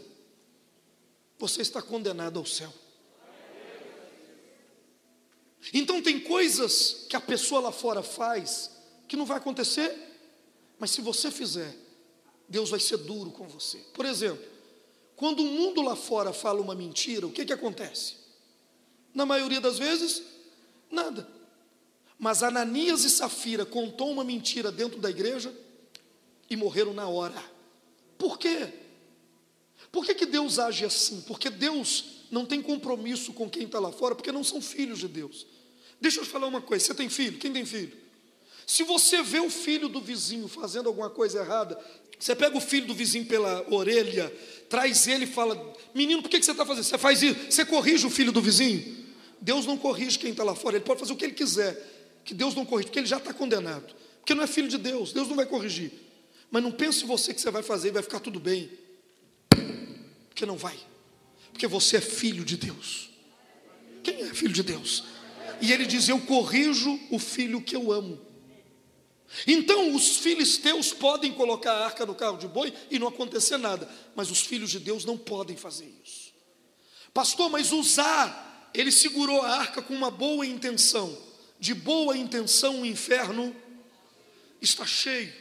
Você 1.38 1.60
está 1.60 1.82
condenado 1.82 2.38
ao 2.38 2.46
céu. 2.46 2.72
Então 5.74 6.02
tem 6.02 6.20
coisas 6.20 7.06
que 7.08 7.16
a 7.16 7.20
pessoa 7.20 7.60
lá 7.60 7.72
fora 7.72 8.02
faz 8.02 8.71
que 9.12 9.16
não 9.16 9.26
vai 9.26 9.36
acontecer, 9.36 9.94
mas 10.78 10.90
se 10.90 11.02
você 11.02 11.30
fizer, 11.30 11.76
Deus 12.48 12.70
vai 12.70 12.80
ser 12.80 12.96
duro 12.96 13.30
com 13.30 13.46
você. 13.46 13.76
Por 13.92 14.06
exemplo, 14.06 14.42
quando 15.14 15.40
o 15.40 15.44
mundo 15.44 15.82
lá 15.82 15.94
fora 15.94 16.32
fala 16.32 16.62
uma 16.62 16.74
mentira, 16.74 17.26
o 17.26 17.30
que, 17.30 17.44
que 17.44 17.52
acontece? 17.52 18.14
Na 19.12 19.26
maioria 19.26 19.60
das 19.60 19.78
vezes, 19.78 20.22
nada. 20.90 21.28
Mas 22.18 22.42
Ananias 22.42 23.04
e 23.04 23.10
Safira 23.10 23.66
contou 23.66 24.10
uma 24.10 24.24
mentira 24.24 24.72
dentro 24.72 24.98
da 24.98 25.10
igreja 25.10 25.54
e 26.48 26.56
morreram 26.56 26.94
na 26.94 27.06
hora. 27.06 27.44
Por 28.16 28.38
quê? 28.38 28.72
Por 29.90 30.06
que, 30.06 30.14
que 30.14 30.24
Deus 30.24 30.58
age 30.58 30.86
assim? 30.86 31.20
Porque 31.26 31.50
Deus 31.50 32.22
não 32.30 32.46
tem 32.46 32.62
compromisso 32.62 33.34
com 33.34 33.50
quem 33.50 33.64
está 33.64 33.78
lá 33.78 33.92
fora, 33.92 34.14
porque 34.14 34.32
não 34.32 34.42
são 34.42 34.62
filhos 34.62 35.00
de 35.00 35.08
Deus. 35.08 35.46
Deixa 36.00 36.20
eu 36.20 36.24
te 36.24 36.30
falar 36.30 36.46
uma 36.46 36.62
coisa: 36.62 36.86
você 36.86 36.94
tem 36.94 37.10
filho? 37.10 37.36
Quem 37.36 37.52
tem 37.52 37.66
filho? 37.66 38.00
Se 38.72 38.84
você 38.84 39.22
vê 39.22 39.38
o 39.38 39.50
filho 39.50 39.86
do 39.86 40.00
vizinho 40.00 40.48
fazendo 40.48 40.88
alguma 40.88 41.10
coisa 41.10 41.40
errada, 41.40 41.78
você 42.18 42.34
pega 42.34 42.56
o 42.56 42.60
filho 42.60 42.86
do 42.86 42.94
vizinho 42.94 43.26
pela 43.26 43.66
orelha, 43.70 44.32
traz 44.66 45.06
ele 45.06 45.24
e 45.24 45.26
fala: 45.26 45.74
Menino, 45.94 46.22
por 46.22 46.30
que 46.30 46.42
você 46.42 46.52
está 46.52 46.64
fazendo? 46.64 46.84
Você 46.84 46.96
faz 46.96 47.22
isso, 47.22 47.38
você 47.50 47.66
corrige 47.66 48.06
o 48.06 48.10
filho 48.10 48.32
do 48.32 48.40
vizinho. 48.40 49.04
Deus 49.38 49.66
não 49.66 49.76
corrige 49.76 50.18
quem 50.18 50.30
está 50.30 50.42
lá 50.42 50.54
fora, 50.54 50.76
ele 50.76 50.86
pode 50.86 51.00
fazer 51.00 51.12
o 51.12 51.16
que 51.16 51.26
ele 51.26 51.34
quiser, 51.34 51.76
que 52.24 52.32
Deus 52.32 52.54
não 52.54 52.64
corrige, 52.64 52.86
porque 52.86 53.00
ele 53.00 53.06
já 53.06 53.18
está 53.18 53.34
condenado, 53.34 53.94
porque 54.20 54.34
não 54.34 54.42
é 54.42 54.46
filho 54.46 54.68
de 54.68 54.78
Deus, 54.78 55.12
Deus 55.12 55.28
não 55.28 55.36
vai 55.36 55.44
corrigir. 55.44 55.92
Mas 56.50 56.62
não 56.62 56.72
pense 56.72 57.04
você 57.04 57.34
que 57.34 57.42
você 57.42 57.50
vai 57.50 57.62
fazer 57.62 57.88
e 57.88 57.90
vai 57.90 58.02
ficar 58.02 58.20
tudo 58.20 58.40
bem, 58.40 58.70
porque 60.30 60.46
não 60.46 60.56
vai, 60.56 60.78
porque 61.52 61.66
você 61.66 61.98
é 61.98 62.00
filho 62.00 62.42
de 62.42 62.56
Deus. 62.56 63.10
Quem 64.02 64.22
é 64.22 64.32
filho 64.32 64.54
de 64.54 64.62
Deus? 64.62 65.04
E 65.60 65.70
ele 65.70 65.84
diz: 65.84 66.08
Eu 66.08 66.20
corrijo 66.20 66.98
o 67.10 67.18
filho 67.18 67.60
que 67.60 67.76
eu 67.76 67.92
amo. 67.92 68.31
Então 69.46 69.94
os 69.94 70.18
filisteus 70.18 70.92
podem 70.92 71.32
colocar 71.32 71.72
a 71.72 71.84
arca 71.86 72.04
no 72.04 72.14
carro 72.14 72.36
de 72.36 72.46
boi 72.46 72.72
e 72.90 72.98
não 72.98 73.08
acontecer 73.08 73.56
nada, 73.56 73.88
mas 74.14 74.30
os 74.30 74.40
filhos 74.40 74.70
de 74.70 74.78
Deus 74.78 75.04
não 75.04 75.16
podem 75.16 75.56
fazer 75.56 75.90
isso. 76.04 76.32
Pastor, 77.14 77.50
mas 77.50 77.72
usar, 77.72 78.70
ele 78.74 78.92
segurou 78.92 79.40
a 79.42 79.56
arca 79.56 79.82
com 79.82 79.94
uma 79.94 80.10
boa 80.10 80.46
intenção. 80.46 81.16
De 81.58 81.74
boa 81.74 82.16
intenção 82.16 82.80
o 82.80 82.86
inferno 82.86 83.54
está 84.60 84.84
cheio, 84.84 85.32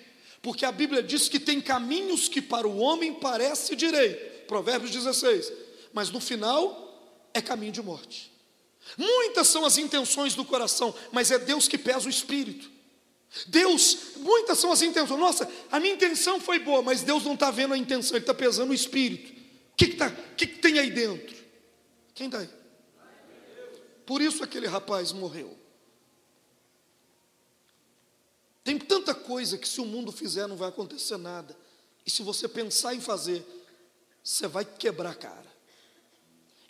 porque 0.42 0.66
a 0.66 0.72
Bíblia 0.72 1.02
diz 1.02 1.28
que 1.28 1.40
tem 1.40 1.60
caminhos 1.60 2.28
que 2.28 2.42
para 2.42 2.68
o 2.68 2.78
homem 2.78 3.14
parece 3.14 3.76
direito. 3.76 4.46
Provérbios 4.48 4.92
16. 4.92 5.52
Mas 5.94 6.10
no 6.10 6.20
final 6.20 7.30
é 7.34 7.42
caminho 7.42 7.72
de 7.72 7.82
morte. 7.82 8.32
Muitas 8.98 9.48
são 9.48 9.66
as 9.66 9.78
intenções 9.78 10.34
do 10.34 10.44
coração, 10.44 10.94
mas 11.12 11.32
é 11.32 11.38
Deus 11.38 11.68
que 11.68 11.78
pesa 11.78 12.08
o 12.08 12.10
espírito. 12.10 12.71
Deus, 13.48 14.18
muitas 14.18 14.60
são 14.60 14.72
as 14.72 14.82
intenções. 14.82 15.20
Nossa, 15.20 15.50
a 15.72 15.80
minha 15.80 15.94
intenção 15.94 16.40
foi 16.40 16.60
boa, 16.60 16.82
mas 16.82 17.02
Deus 17.02 17.24
não 17.24 17.34
está 17.34 17.50
vendo 17.50 17.74
a 17.74 17.78
intenção, 17.78 18.18
Ele 18.18 18.24
está 18.24 18.34
pesando 18.34 18.72
o 18.72 18.74
espírito. 18.74 19.32
O 19.32 19.76
que, 19.78 19.88
que, 19.88 19.96
tá, 19.96 20.12
que, 20.36 20.48
que 20.48 20.60
tem 20.60 20.80
aí 20.80 20.92
dentro? 20.92 21.36
Quem 22.14 22.28
está 22.28 22.40
aí? 22.40 22.50
Por 24.06 24.22
isso 24.22 24.44
aquele 24.44 24.68
rapaz 24.68 25.14
morreu. 25.14 25.58
Tem 28.64 28.78
tanta 28.78 29.16
coisa 29.16 29.58
que 29.58 29.68
se 29.68 29.80
o 29.80 29.86
mundo 29.86 30.12
fizer 30.12 30.48
não 30.48 30.58
vai 30.58 30.70
acontecer 30.70 31.18
nada. 31.18 31.58
E 32.06 32.12
se 32.12 32.22
você 32.22 32.48
pensar 32.48 32.94
em 32.94 33.00
fazer, 33.00 33.46
você 34.24 34.48
vai 34.48 34.66
quebrar 34.66 35.12
a 35.12 35.16
cara. 35.16 35.52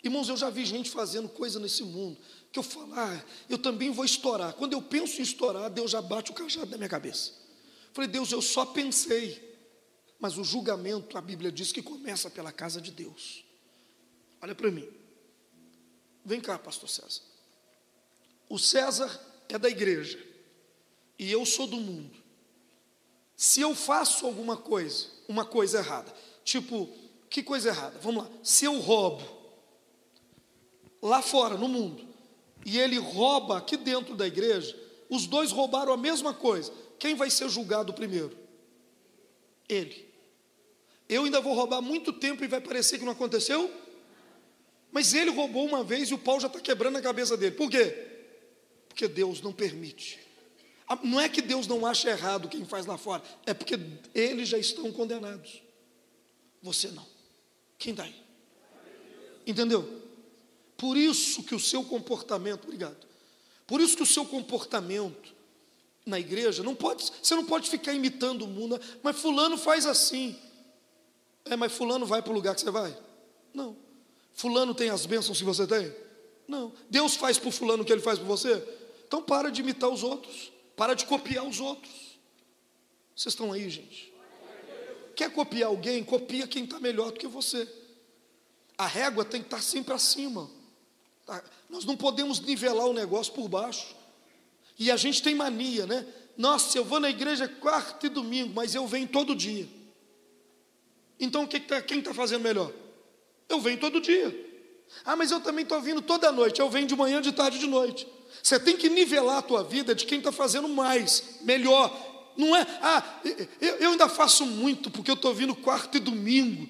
Irmãos, 0.02 0.28
eu 0.28 0.36
já 0.36 0.48
vi 0.48 0.64
gente 0.64 0.90
fazendo 0.90 1.28
coisa 1.28 1.58
nesse 1.58 1.82
mundo 1.82 2.18
que 2.52 2.58
eu 2.58 2.62
falo, 2.62 2.92
ah, 2.94 3.24
eu 3.48 3.56
também 3.56 3.90
vou 3.90 4.04
estourar. 4.04 4.52
Quando 4.52 4.74
eu 4.74 4.82
penso 4.82 5.20
em 5.20 5.22
estourar, 5.22 5.70
Deus 5.70 5.90
já 5.90 6.02
bate 6.02 6.30
o 6.30 6.34
cajado 6.34 6.70
na 6.70 6.76
minha 6.76 6.88
cabeça. 6.88 7.32
Falei, 7.94 8.08
Deus, 8.08 8.30
eu 8.30 8.42
só 8.42 8.66
pensei, 8.66 9.50
Mas 10.20 10.38
o 10.38 10.44
julgamento, 10.44 11.18
a 11.18 11.20
Bíblia 11.20 11.50
diz 11.50 11.72
que 11.72 11.82
começa 11.82 12.30
pela 12.30 12.52
casa 12.52 12.80
de 12.80 12.92
Deus. 12.92 13.44
Olha 14.40 14.54
para 14.54 14.70
mim. 14.70 14.88
Vem 16.24 16.40
cá, 16.40 16.56
pastor 16.56 16.88
César. 16.88 17.22
O 18.48 18.56
César 18.56 19.10
é 19.48 19.58
da 19.58 19.68
igreja 19.68 20.24
e 21.18 21.28
eu 21.32 21.44
sou 21.44 21.66
do 21.66 21.76
mundo. 21.76 22.16
Se 23.36 23.60
eu 23.60 23.74
faço 23.74 24.24
alguma 24.24 24.56
coisa, 24.56 25.08
uma 25.26 25.44
coisa 25.44 25.78
errada, 25.78 26.14
tipo, 26.44 26.88
que 27.28 27.42
coisa 27.42 27.70
errada? 27.70 27.98
Vamos 27.98 28.22
lá. 28.22 28.30
Se 28.44 28.64
eu 28.64 28.78
roubo 28.78 29.24
lá 31.02 31.20
fora, 31.20 31.56
no 31.56 31.66
mundo, 31.66 32.11
e 32.64 32.78
ele 32.78 32.98
rouba 32.98 33.58
aqui 33.58 33.76
dentro 33.76 34.14
da 34.14 34.26
igreja, 34.26 34.78
os 35.08 35.26
dois 35.26 35.50
roubaram 35.50 35.92
a 35.92 35.96
mesma 35.96 36.32
coisa. 36.32 36.72
Quem 36.98 37.14
vai 37.14 37.30
ser 37.30 37.48
julgado 37.48 37.92
primeiro? 37.92 38.36
Ele. 39.68 40.08
Eu 41.08 41.24
ainda 41.24 41.40
vou 41.40 41.54
roubar 41.54 41.82
muito 41.82 42.12
tempo 42.12 42.44
e 42.44 42.48
vai 42.48 42.60
parecer 42.60 42.98
que 42.98 43.04
não 43.04 43.12
aconteceu? 43.12 43.70
Mas 44.90 45.12
ele 45.14 45.30
roubou 45.30 45.66
uma 45.66 45.82
vez 45.82 46.10
e 46.10 46.14
o 46.14 46.18
pau 46.18 46.38
já 46.38 46.46
está 46.46 46.60
quebrando 46.60 46.96
a 46.98 47.02
cabeça 47.02 47.36
dele. 47.36 47.56
Por 47.56 47.70
quê? 47.70 47.94
Porque 48.88 49.08
Deus 49.08 49.40
não 49.40 49.52
permite. 49.52 50.20
Ah, 50.86 50.98
não 51.02 51.18
é 51.20 51.28
que 51.28 51.40
Deus 51.40 51.66
não 51.66 51.86
acha 51.86 52.10
errado 52.10 52.48
quem 52.48 52.64
faz 52.64 52.84
lá 52.84 52.98
fora, 52.98 53.22
é 53.46 53.54
porque 53.54 53.78
eles 54.14 54.48
já 54.48 54.58
estão 54.58 54.92
condenados. 54.92 55.62
Você 56.62 56.88
não. 56.88 57.06
Quem 57.78 57.92
está 57.92 58.04
aí? 58.04 58.14
Entendeu? 59.46 60.01
Por 60.82 60.96
isso 60.96 61.44
que 61.44 61.54
o 61.54 61.60
seu 61.60 61.84
comportamento, 61.84 62.64
obrigado. 62.64 63.06
Por 63.68 63.80
isso 63.80 63.96
que 63.96 64.02
o 64.02 64.06
seu 64.06 64.26
comportamento 64.26 65.32
na 66.04 66.18
igreja 66.18 66.60
não 66.64 66.74
pode, 66.74 67.08
você 67.22 67.36
não 67.36 67.44
pode 67.44 67.70
ficar 67.70 67.92
imitando 67.92 68.42
o 68.42 68.48
mundo, 68.48 68.80
mas 69.00 69.16
fulano 69.16 69.56
faz 69.56 69.86
assim. 69.86 70.36
É, 71.44 71.54
mas 71.54 71.70
fulano 71.72 72.04
vai 72.04 72.20
para 72.20 72.32
o 72.32 72.34
lugar 72.34 72.56
que 72.56 72.62
você 72.62 72.70
vai? 72.72 72.98
Não. 73.54 73.76
Fulano 74.32 74.74
tem 74.74 74.90
as 74.90 75.06
bênçãos 75.06 75.38
que 75.38 75.44
você 75.44 75.68
tem? 75.68 75.94
Não. 76.48 76.72
Deus 76.90 77.14
faz 77.14 77.38
por 77.38 77.52
fulano 77.52 77.84
o 77.84 77.86
que 77.86 77.92
ele 77.92 78.02
faz 78.02 78.18
por 78.18 78.26
você? 78.26 78.60
Então 79.06 79.22
para 79.22 79.52
de 79.52 79.60
imitar 79.60 79.88
os 79.88 80.02
outros. 80.02 80.50
Para 80.74 80.94
de 80.94 81.06
copiar 81.06 81.46
os 81.46 81.60
outros. 81.60 82.18
Vocês 83.14 83.34
estão 83.34 83.52
aí, 83.52 83.70
gente? 83.70 84.12
Quer 85.14 85.32
copiar 85.32 85.68
alguém? 85.68 86.02
Copia 86.02 86.48
quem 86.48 86.64
está 86.64 86.80
melhor 86.80 87.12
do 87.12 87.20
que 87.20 87.28
você. 87.28 87.72
A 88.76 88.88
régua 88.88 89.24
tem 89.24 89.42
que 89.42 89.46
estar 89.46 89.58
tá 89.58 89.62
sempre 89.62 89.94
acima. 89.94 90.50
Tá? 91.26 91.42
Nós 91.68 91.84
não 91.84 91.96
podemos 91.96 92.40
nivelar 92.40 92.86
o 92.86 92.92
negócio 92.92 93.32
por 93.32 93.48
baixo. 93.48 93.94
E 94.78 94.90
a 94.90 94.96
gente 94.96 95.22
tem 95.22 95.34
mania, 95.34 95.86
né? 95.86 96.06
Nossa, 96.36 96.76
eu 96.76 96.84
vou 96.84 96.98
na 96.98 97.10
igreja 97.10 97.46
quarta 97.46 98.06
e 98.06 98.08
domingo, 98.08 98.52
mas 98.54 98.74
eu 98.74 98.86
venho 98.86 99.06
todo 99.06 99.34
dia. 99.34 99.68
Então 101.20 101.46
tá, 101.46 101.80
quem 101.82 101.98
está 101.98 102.12
fazendo 102.12 102.42
melhor? 102.42 102.72
Eu 103.48 103.60
venho 103.60 103.78
todo 103.78 104.00
dia. 104.00 104.50
Ah, 105.04 105.14
mas 105.14 105.30
eu 105.30 105.40
também 105.40 105.62
estou 105.62 105.80
vindo 105.80 106.02
toda 106.02 106.32
noite. 106.32 106.60
Eu 106.60 106.68
venho 106.68 106.86
de 106.86 106.96
manhã, 106.96 107.20
de 107.20 107.32
tarde, 107.32 107.58
de 107.58 107.66
noite. 107.66 108.06
Você 108.42 108.58
tem 108.58 108.76
que 108.76 108.88
nivelar 108.88 109.38
a 109.38 109.42
tua 109.42 109.62
vida 109.62 109.94
de 109.94 110.04
quem 110.04 110.18
está 110.18 110.32
fazendo 110.32 110.68
mais, 110.68 111.38
melhor. 111.42 111.94
Não 112.36 112.56
é, 112.56 112.66
ah, 112.80 113.20
eu, 113.60 113.76
eu 113.76 113.90
ainda 113.92 114.08
faço 114.08 114.46
muito 114.46 114.90
porque 114.90 115.10
eu 115.10 115.14
estou 115.14 115.34
vindo 115.34 115.54
quarta 115.54 115.96
e 115.96 116.00
domingo. 116.00 116.68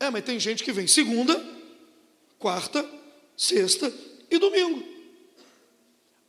É, 0.00 0.10
mas 0.10 0.24
tem 0.24 0.38
gente 0.38 0.62
que 0.62 0.72
vem 0.72 0.86
segunda, 0.86 1.42
quarta, 2.38 2.84
sexta 3.36 3.92
e 4.30 4.38
domingo. 4.38 4.84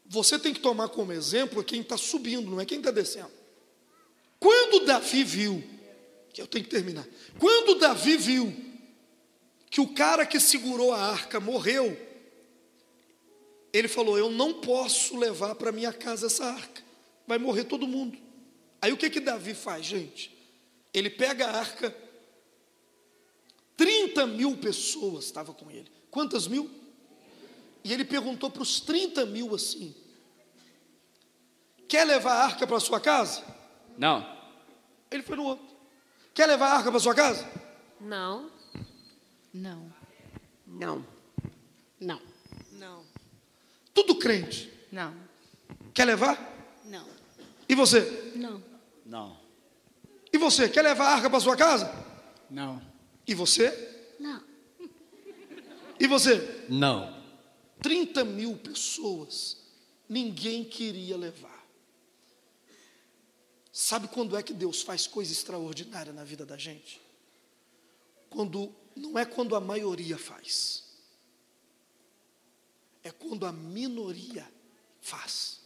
Você 0.07 0.37
tem 0.37 0.53
que 0.53 0.59
tomar 0.59 0.89
como 0.89 1.11
exemplo 1.11 1.63
quem 1.63 1.81
está 1.81 1.97
subindo, 1.97 2.49
não 2.49 2.61
é 2.61 2.65
quem 2.65 2.77
está 2.77 2.91
descendo. 2.91 3.31
Quando 4.39 4.85
Davi 4.85 5.23
viu, 5.23 5.63
que 6.33 6.41
eu 6.41 6.47
tenho 6.47 6.63
que 6.63 6.69
terminar, 6.69 7.07
quando 7.39 7.79
Davi 7.79 8.17
viu 8.17 8.55
que 9.69 9.81
o 9.81 9.93
cara 9.93 10.25
que 10.25 10.39
segurou 10.39 10.93
a 10.93 10.99
arca 10.99 11.39
morreu, 11.39 11.97
ele 13.73 13.87
falou: 13.87 14.17
Eu 14.17 14.29
não 14.29 14.53
posso 14.53 15.17
levar 15.17 15.55
para 15.55 15.71
minha 15.71 15.91
casa 15.91 16.27
essa 16.27 16.45
arca, 16.45 16.83
vai 17.27 17.37
morrer 17.37 17.65
todo 17.65 17.87
mundo. 17.87 18.17
Aí 18.81 18.93
o 18.93 18.97
que 18.97 19.09
que 19.09 19.19
Davi 19.19 19.53
faz, 19.53 19.85
gente? 19.85 20.31
Ele 20.93 21.09
pega 21.09 21.47
a 21.47 21.57
arca, 21.57 21.95
30 23.75 24.27
mil 24.27 24.55
pessoas 24.57 25.25
estavam 25.25 25.53
com 25.53 25.69
ele. 25.71 25.91
Quantas 26.11 26.47
mil? 26.47 26.69
E 27.85 27.93
ele 27.93 28.03
perguntou 28.03 28.49
para 28.49 28.63
os 28.63 28.79
30 28.79 29.27
mil 29.27 29.53
assim: 29.53 29.95
Quer 31.87 32.03
levar 32.03 32.33
a 32.33 32.43
arca 32.45 32.65
para 32.65 32.79
sua 32.79 32.99
casa? 32.99 33.43
Não. 33.95 34.27
Ele 35.11 35.21
foi 35.21 35.37
no 35.37 35.43
outro. 35.43 35.67
Quer 36.33 36.47
levar 36.47 36.69
a 36.69 36.77
arca 36.77 36.89
para 36.89 36.99
sua 36.99 37.13
casa? 37.13 37.47
Não. 38.01 38.49
Não. 39.53 39.93
Não. 40.65 41.05
Não. 42.01 42.21
Não. 42.71 43.03
Tudo 43.93 44.15
crente. 44.15 44.73
Não. 44.91 45.15
Quer 45.93 46.05
levar? 46.05 46.81
Não. 46.85 47.05
E 47.69 47.75
você? 47.75 48.33
Não. 48.35 48.63
Não. 49.05 49.39
E 50.33 50.39
você? 50.39 50.67
Quer 50.67 50.81
levar 50.81 51.05
a 51.05 51.13
arca 51.17 51.29
para 51.29 51.39
sua 51.39 51.55
casa? 51.55 51.93
Não. 52.49 52.81
E 53.27 53.35
você? 53.35 54.15
Não. 54.19 54.41
E 55.99 56.07
você? 56.07 56.65
Não. 56.67 57.24
30 57.85 58.25
mil 58.25 58.57
pessoas, 58.57 59.57
ninguém 60.09 60.63
queria 60.63 61.15
levar. 61.15 61.63
Sabe 63.71 64.07
quando 64.07 64.35
é 64.35 64.41
que 64.41 64.53
Deus 64.53 64.81
faz 64.81 65.05
coisa 65.05 65.31
extraordinária 65.31 66.11
na 66.11 66.23
vida 66.23 66.43
da 66.47 66.57
gente? 66.57 66.99
Quando 68.27 68.73
não 68.95 69.19
é 69.19 69.23
quando 69.23 69.55
a 69.55 69.59
maioria 69.59 70.17
faz, 70.17 70.83
é 73.03 73.11
quando 73.11 73.45
a 73.45 73.51
minoria 73.51 74.51
faz. 74.99 75.59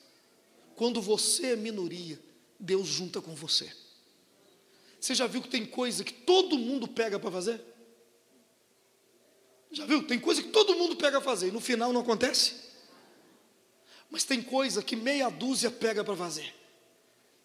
Quando 0.76 1.02
você 1.02 1.54
é 1.54 1.56
minoria, 1.56 2.22
Deus 2.60 2.90
junta 2.90 3.22
com 3.22 3.34
você. 3.34 3.74
Você 5.00 5.16
já 5.16 5.26
viu 5.26 5.42
que 5.42 5.48
tem 5.48 5.66
coisa 5.66 6.04
que 6.04 6.12
todo 6.12 6.58
mundo 6.58 6.86
pega 6.86 7.18
para 7.18 7.32
fazer? 7.32 7.64
Já 9.72 9.86
viu? 9.86 10.04
Tem 10.04 10.20
coisa 10.20 10.42
que 10.42 10.50
todo 10.50 10.76
mundo 10.76 10.96
pega 10.96 11.22
para 11.22 11.30
fazer 11.30 11.50
e 11.50 11.52
no 11.52 11.60
final 11.60 11.94
não 11.94 12.02
acontece. 12.02 12.56
Mas 14.10 14.24
tem 14.24 14.42
coisa 14.42 14.82
que 14.82 14.96
meia 14.96 15.30
dúzia 15.30 15.70
pega 15.70 16.04
para 16.04 16.16
fazer. 16.16 16.54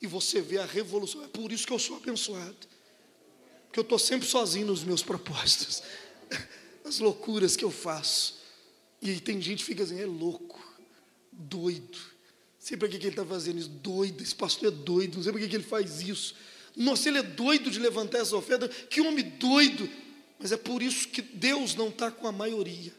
E 0.00 0.06
você 0.06 0.40
vê 0.40 0.58
a 0.58 0.64
revolução. 0.64 1.22
É 1.22 1.28
por 1.28 1.52
isso 1.52 1.66
que 1.66 1.72
eu 1.72 1.78
sou 1.78 1.96
abençoado 1.96 2.74
que 3.74 3.80
eu 3.80 3.82
estou 3.82 3.98
sempre 3.98 4.28
sozinho 4.28 4.68
nos 4.68 4.84
meus 4.84 5.02
propósitos, 5.02 5.82
as 6.86 7.00
loucuras 7.00 7.56
que 7.56 7.64
eu 7.64 7.72
faço. 7.72 8.40
E 9.02 9.18
tem 9.18 9.42
gente 9.42 9.58
que 9.58 9.64
fica 9.64 9.82
assim, 9.82 10.00
é 10.00 10.06
louco, 10.06 10.64
doido. 11.32 11.98
Não 11.98 12.60
sei 12.60 12.76
para 12.76 12.86
que, 12.86 12.98
que 12.98 13.06
ele 13.06 13.14
está 13.14 13.26
fazendo 13.26 13.58
isso, 13.58 13.68
doido, 13.68 14.22
esse 14.22 14.34
pastor 14.34 14.68
é 14.68 14.70
doido, 14.70 15.16
não 15.16 15.24
sei 15.24 15.32
para 15.32 15.40
que, 15.40 15.48
que 15.48 15.56
ele 15.56 15.64
faz 15.64 16.00
isso. 16.02 16.36
Nossa, 16.76 17.08
ele 17.08 17.18
é 17.18 17.22
doido 17.24 17.68
de 17.68 17.80
levantar 17.80 18.18
essa 18.18 18.36
oferta, 18.36 18.68
que 18.68 19.00
homem 19.00 19.28
doido. 19.40 19.90
Mas 20.38 20.52
é 20.52 20.56
por 20.56 20.82
isso 20.82 21.08
que 21.08 21.22
Deus 21.22 21.74
não 21.74 21.88
está 21.88 22.10
com 22.10 22.26
a 22.26 22.32
maioria. 22.32 22.92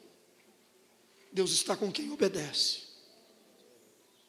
Deus 1.31 1.51
está 1.51 1.75
com 1.75 1.91
quem 1.91 2.11
obedece. 2.11 2.85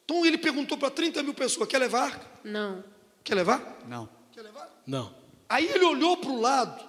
Então 0.03 0.25
ele 0.25 0.37
perguntou 0.37 0.77
para 0.77 0.89
30 0.89 1.23
mil 1.23 1.33
pessoas: 1.33 1.67
quer 1.67 1.79
levar? 1.79 2.41
Não. 2.43 2.83
Quer 3.23 3.35
levar? 3.35 3.81
Não. 3.87 4.09
Quer 4.31 4.41
levar? 4.41 4.83
Não. 4.85 5.15
Aí 5.49 5.67
ele 5.67 5.85
olhou 5.85 6.17
para 6.17 6.29
o 6.29 6.39
lado, 6.39 6.85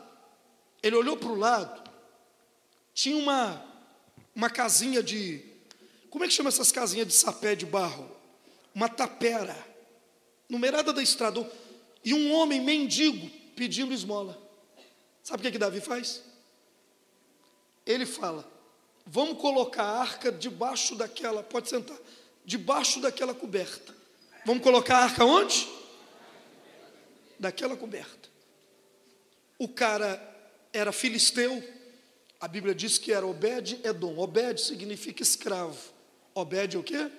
ele 0.82 0.96
olhou 0.96 1.16
para 1.16 1.28
o 1.28 1.34
lado, 1.36 1.90
tinha 2.92 3.16
uma, 3.16 3.64
uma 4.34 4.50
casinha 4.50 5.02
de, 5.02 5.44
como 6.10 6.24
é 6.24 6.28
que 6.28 6.34
chama 6.34 6.48
essas 6.48 6.72
casinhas 6.72 7.06
de 7.06 7.14
sapé 7.14 7.54
de 7.54 7.64
barro? 7.64 8.10
Uma 8.74 8.88
tapera, 8.88 9.56
numerada 10.48 10.92
da 10.92 11.02
estrada, 11.02 11.48
e 12.04 12.12
um 12.14 12.32
homem 12.32 12.60
mendigo 12.60 13.30
pedindo 13.54 13.92
esmola. 13.92 14.47
Sabe 15.28 15.42
o 15.42 15.44
que, 15.44 15.52
que 15.52 15.58
Davi 15.58 15.78
faz? 15.78 16.22
Ele 17.84 18.06
fala: 18.06 18.50
vamos 19.04 19.38
colocar 19.38 19.82
a 19.82 20.00
arca 20.00 20.32
debaixo 20.32 20.94
daquela, 20.94 21.42
pode 21.42 21.68
sentar, 21.68 21.98
debaixo 22.46 22.98
daquela 22.98 23.34
coberta. 23.34 23.94
Vamos 24.46 24.62
colocar 24.62 24.96
a 24.96 25.02
arca 25.04 25.26
onde? 25.26 25.68
Daquela 27.38 27.76
coberta. 27.76 28.30
O 29.58 29.68
cara 29.68 30.18
era 30.72 30.92
filisteu, 30.92 31.62
a 32.40 32.48
Bíblia 32.48 32.74
diz 32.74 32.96
que 32.96 33.12
era 33.12 33.26
Obed 33.26 33.82
Edom. 33.84 34.18
Obed 34.18 34.58
significa 34.58 35.22
escravo. 35.22 35.92
Obed 36.34 36.74
é 36.74 36.78
o 36.78 36.82
quê? 36.82 37.10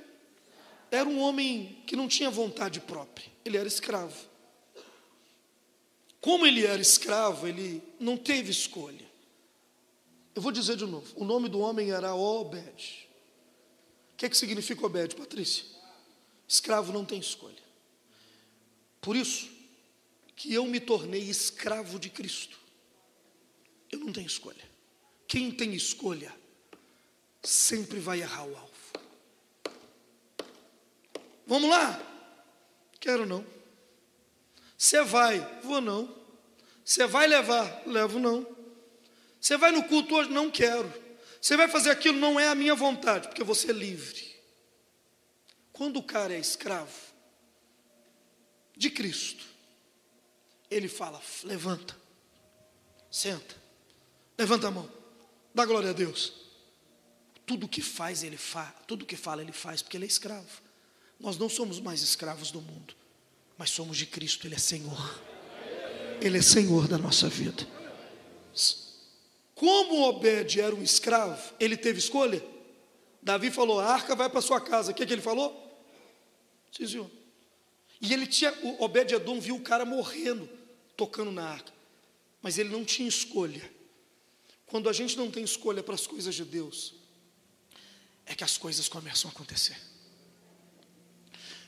Era 0.90 1.08
um 1.08 1.20
homem 1.20 1.84
que 1.86 1.96
não 1.96 2.08
tinha 2.08 2.32
vontade 2.32 2.80
própria, 2.80 3.30
ele 3.46 3.56
era 3.56 3.68
escravo. 3.68 4.29
Como 6.22 6.46
ele 6.46 6.66
era 6.66 6.82
escravo, 6.82 7.48
ele 7.48 7.82
não 8.00 8.18
teve 8.18 8.52
escolha. 8.52 9.08
Eu 10.36 10.42
vou 10.42 10.52
dizer 10.52 10.76
de 10.76 10.86
novo: 10.86 11.14
o 11.16 11.24
nome 11.24 11.48
do 11.50 11.60
homem 11.60 11.92
era 11.92 12.14
Obed. 12.14 13.08
O 14.14 14.18
que, 14.18 14.26
é 14.26 14.30
que 14.30 14.38
significa 14.38 14.86
Obed, 14.86 15.16
Patrícia? 15.16 15.66
Escravo 16.48 16.92
não 16.92 17.06
tem 17.06 17.20
escolha. 17.20 17.64
Por 19.00 19.16
isso, 19.16 19.50
que 20.36 20.54
eu 20.54 20.66
me 20.66 20.80
tornei 20.80 21.22
escravo 21.22 22.00
de 22.00 22.10
Cristo. 22.10 22.58
Eu 23.92 24.00
não 24.00 24.12
tenho 24.12 24.28
escolha. 24.28 24.70
Quem 25.28 25.52
tem 25.52 25.74
escolha 25.74 26.34
sempre 27.44 28.00
vai 28.00 28.22
errar 28.22 28.46
o 28.46 28.58
alvo. 28.58 28.70
Vamos 31.46 31.70
lá? 31.70 32.02
Quero 33.00 33.26
não. 33.26 33.46
Você 34.80 35.04
vai? 35.04 35.42
Vou 35.62 35.82
não. 35.82 36.16
Você 36.86 37.06
vai 37.06 37.28
levar? 37.28 37.84
Levo 37.86 38.18
não. 38.18 38.48
Você 39.38 39.58
vai 39.58 39.74
no 39.74 39.84
culto 39.84 40.16
hoje? 40.16 40.30
Não 40.30 40.50
quero. 40.50 40.92
Você 41.42 41.58
vai 41.58 41.68
fazer 41.68 41.90
aquilo? 41.90 42.18
Não 42.18 42.40
é 42.40 42.48
a 42.48 42.56
minha 42.56 42.74
vontade, 42.74 43.28
porque 43.28 43.44
você 43.44 43.72
é 43.72 43.74
livre. 43.74 44.34
Quando 45.74 45.98
o 45.98 46.04
cara 46.04 46.34
é 46.34 46.40
escravo 46.40 46.94
de 48.76 48.90
Cristo, 48.90 49.46
ele 50.72 50.88
fala: 50.88 51.22
levanta, 51.44 51.96
senta, 53.12 53.56
levanta 54.38 54.70
a 54.70 54.72
mão, 54.72 54.90
dá 55.54 55.66
glória 55.66 55.90
a 55.90 55.94
Deus. 55.94 56.34
Tudo 57.46 57.68
que 57.68 57.82
faz, 57.82 58.24
ele 58.24 58.38
faz, 58.38 58.74
tudo 58.88 59.06
que 59.06 59.18
fala, 59.18 59.42
ele 59.42 59.52
faz, 59.52 59.82
porque 59.82 59.98
ele 59.98 60.06
é 60.06 60.08
escravo. 60.08 60.62
Nós 61.20 61.38
não 61.38 61.50
somos 61.50 61.82
mais 61.82 62.02
escravos 62.02 62.50
do 62.50 62.62
mundo, 62.62 62.96
mas 63.60 63.72
somos 63.72 63.98
de 63.98 64.06
Cristo, 64.06 64.48
Ele 64.48 64.56
é 64.56 64.58
Senhor. 64.58 65.22
Ele 66.22 66.38
é 66.38 66.42
Senhor 66.42 66.88
da 66.88 66.98
nossa 66.98 67.28
vida. 67.28 67.68
Como 69.54 70.02
Obed 70.08 70.62
era 70.62 70.74
um 70.74 70.82
escravo, 70.82 71.54
ele 71.60 71.76
teve 71.76 72.00
escolha. 72.00 72.42
Davi 73.22 73.52
falou: 73.52 73.82
a 73.82 73.88
arca 73.88 74.16
vai 74.16 74.30
para 74.30 74.40
sua 74.40 74.62
casa. 74.62 74.92
O 74.92 74.96
que, 74.96 75.06
que 75.06 75.12
ele 75.12 75.22
falou? 75.22 75.54
Senhor. 76.72 77.12
E 78.00 78.14
ele 78.14 78.26
tinha, 78.26 78.54
o 78.64 78.82
Obed-Edom 78.82 79.42
viu 79.42 79.58
o 79.58 79.62
cara 79.62 79.84
morrendo, 79.84 80.50
tocando 80.96 81.30
na 81.30 81.44
arca. 81.44 81.74
Mas 82.42 82.58
ele 82.58 82.70
não 82.70 82.86
tinha 82.86 83.10
escolha. 83.10 83.70
Quando 84.68 84.88
a 84.88 84.94
gente 84.94 85.18
não 85.18 85.30
tem 85.30 85.44
escolha 85.44 85.84
para 85.84 85.96
as 85.96 86.08
coisas 86.08 86.34
de 86.34 86.46
Deus, 86.46 86.94
é 88.26 88.34
que 88.34 88.46
as 88.46 88.58
coisas 88.58 88.88
começam 88.88 89.30
a 89.30 89.34
acontecer. 89.34 89.76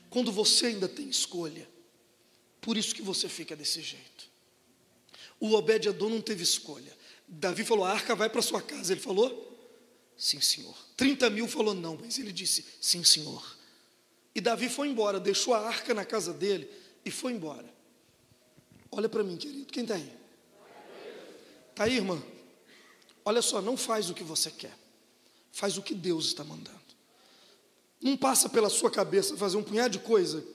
Quando 0.10 0.32
você 0.32 0.68
ainda 0.68 0.88
tem 0.88 1.10
escolha, 1.10 1.68
por 2.62 2.78
isso 2.78 2.94
que 2.96 3.02
você 3.02 3.28
fica 3.28 3.56
desse 3.56 3.82
jeito. 3.82 4.30
O 5.40 5.54
Obed-Edom 5.56 6.10
não 6.10 6.22
teve 6.22 6.44
escolha. 6.44 6.96
Davi 7.28 7.66
falou: 7.66 7.84
a 7.84 7.92
arca 7.92 8.16
vai 8.16 8.30
para 8.30 8.42
sua 8.42 8.62
casa. 8.62 8.94
Ele 8.94 9.02
falou: 9.02 9.60
sim, 10.16 10.40
senhor. 10.40 10.78
30 10.96 11.30
mil 11.32 11.48
falou 11.48 11.74
não, 11.74 11.98
mas 12.00 12.20
ele 12.20 12.32
disse: 12.32 12.64
sim, 12.80 13.04
senhor. 13.04 13.58
E 14.36 14.40
Davi 14.40 14.70
foi 14.70 14.88
embora, 14.88 15.20
deixou 15.20 15.54
a 15.54 15.68
arca 15.68 15.94
na 15.94 16.06
casa 16.06 16.32
dele 16.32 16.70
e 17.04 17.10
foi 17.10 17.34
embora. 17.34 17.74
Olha 18.92 19.10
para 19.10 19.24
mim, 19.24 19.36
querido, 19.36 19.66
quem 19.66 19.84
está 19.84 19.96
aí? 19.96 20.14
Está 21.72 21.86
aí, 21.86 21.96
irmã? 21.96 22.22
Olha 23.26 23.42
só, 23.42 23.62
não 23.62 23.76
faz 23.76 24.10
o 24.10 24.14
que 24.14 24.24
você 24.24 24.52
quer, 24.52 24.78
faz 25.52 25.78
o 25.78 25.82
que 25.82 25.94
Deus 25.94 26.28
está 26.28 26.44
mandando. 26.44 26.80
Não 28.02 28.18
passa 28.18 28.50
pela 28.50 28.70
sua 28.70 28.90
cabeça 28.90 29.38
fazer 29.38 29.58
um 29.58 29.64
punhado 29.64 29.98
de 29.98 30.00
coisa, 30.00 30.46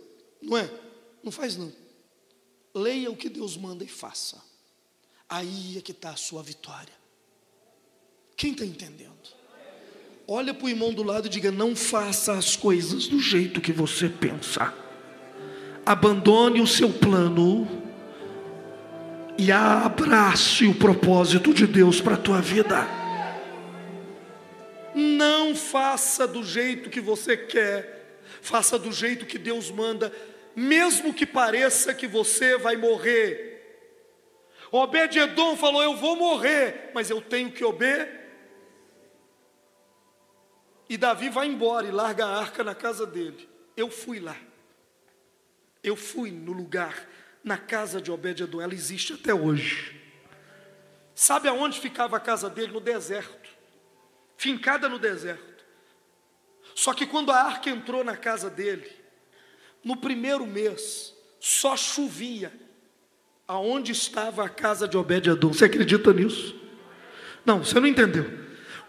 não 0.42 0.56
é? 0.56 0.70
Não 1.22 1.30
faz 1.32 1.56
não. 1.56 1.72
Leia 2.76 3.10
o 3.10 3.16
que 3.16 3.30
Deus 3.30 3.56
manda 3.56 3.82
e 3.82 3.88
faça. 3.88 4.36
Aí 5.26 5.78
é 5.78 5.80
que 5.80 5.92
está 5.92 6.10
a 6.10 6.16
sua 6.16 6.42
vitória. 6.42 6.92
Quem 8.36 8.52
está 8.52 8.66
entendendo? 8.66 9.14
Olha 10.28 10.52
para 10.52 10.66
o 10.66 10.68
irmão 10.68 10.92
do 10.92 11.02
lado 11.02 11.26
e 11.26 11.30
diga: 11.30 11.50
não 11.50 11.74
faça 11.74 12.34
as 12.34 12.54
coisas 12.54 13.06
do 13.06 13.18
jeito 13.18 13.62
que 13.62 13.72
você 13.72 14.10
pensa. 14.10 14.74
Abandone 15.86 16.60
o 16.60 16.66
seu 16.66 16.92
plano 16.92 17.66
e 19.38 19.50
abrace 19.50 20.66
o 20.66 20.74
propósito 20.74 21.54
de 21.54 21.66
Deus 21.66 21.98
para 22.02 22.14
a 22.14 22.18
tua 22.18 22.42
vida. 22.42 22.86
Não 24.94 25.54
faça 25.54 26.26
do 26.28 26.44
jeito 26.44 26.90
que 26.90 27.00
você 27.00 27.38
quer, 27.38 28.20
faça 28.42 28.78
do 28.78 28.92
jeito 28.92 29.24
que 29.24 29.38
Deus 29.38 29.70
manda, 29.70 30.12
mesmo 30.56 31.12
que 31.12 31.26
pareça 31.26 31.92
que 31.92 32.06
você 32.06 32.56
vai 32.56 32.76
morrer. 32.76 33.54
Obed-Edom 34.72 35.54
falou: 35.56 35.82
Eu 35.82 35.94
vou 35.94 36.16
morrer, 36.16 36.90
mas 36.94 37.10
eu 37.10 37.20
tenho 37.20 37.52
que 37.52 37.62
obedecer. 37.62 38.24
E 40.88 40.96
Davi 40.96 41.28
vai 41.28 41.48
embora 41.48 41.86
e 41.86 41.90
larga 41.90 42.24
a 42.24 42.38
arca 42.38 42.64
na 42.64 42.74
casa 42.74 43.06
dele. 43.06 43.48
Eu 43.76 43.90
fui 43.90 44.18
lá. 44.18 44.36
Eu 45.82 45.96
fui 45.96 46.30
no 46.30 46.52
lugar, 46.52 47.06
na 47.44 47.58
casa 47.58 48.00
de 48.00 48.10
Obed-Edom. 48.10 48.60
Ela 48.60 48.72
existe 48.72 49.12
até 49.12 49.34
hoje. 49.34 50.00
Sabe 51.14 51.48
aonde 51.48 51.80
ficava 51.80 52.16
a 52.16 52.20
casa 52.20 52.48
dele? 52.48 52.72
No 52.72 52.80
deserto. 52.80 53.50
Fincada 54.36 54.88
no 54.88 54.98
deserto. 54.98 55.64
Só 56.74 56.94
que 56.94 57.06
quando 57.06 57.32
a 57.32 57.42
arca 57.42 57.68
entrou 57.68 58.04
na 58.04 58.16
casa 58.16 58.48
dele, 58.48 58.95
no 59.86 59.96
primeiro 59.96 60.44
mês, 60.44 61.14
só 61.38 61.76
chovia 61.76 62.52
aonde 63.46 63.92
estava 63.92 64.44
a 64.44 64.48
casa 64.48 64.88
de 64.88 64.96
Obed-Edom. 64.96 65.52
Você 65.52 65.66
acredita 65.66 66.12
nisso? 66.12 66.56
Não, 67.44 67.62
você 67.62 67.78
não 67.78 67.86
entendeu. 67.86 68.28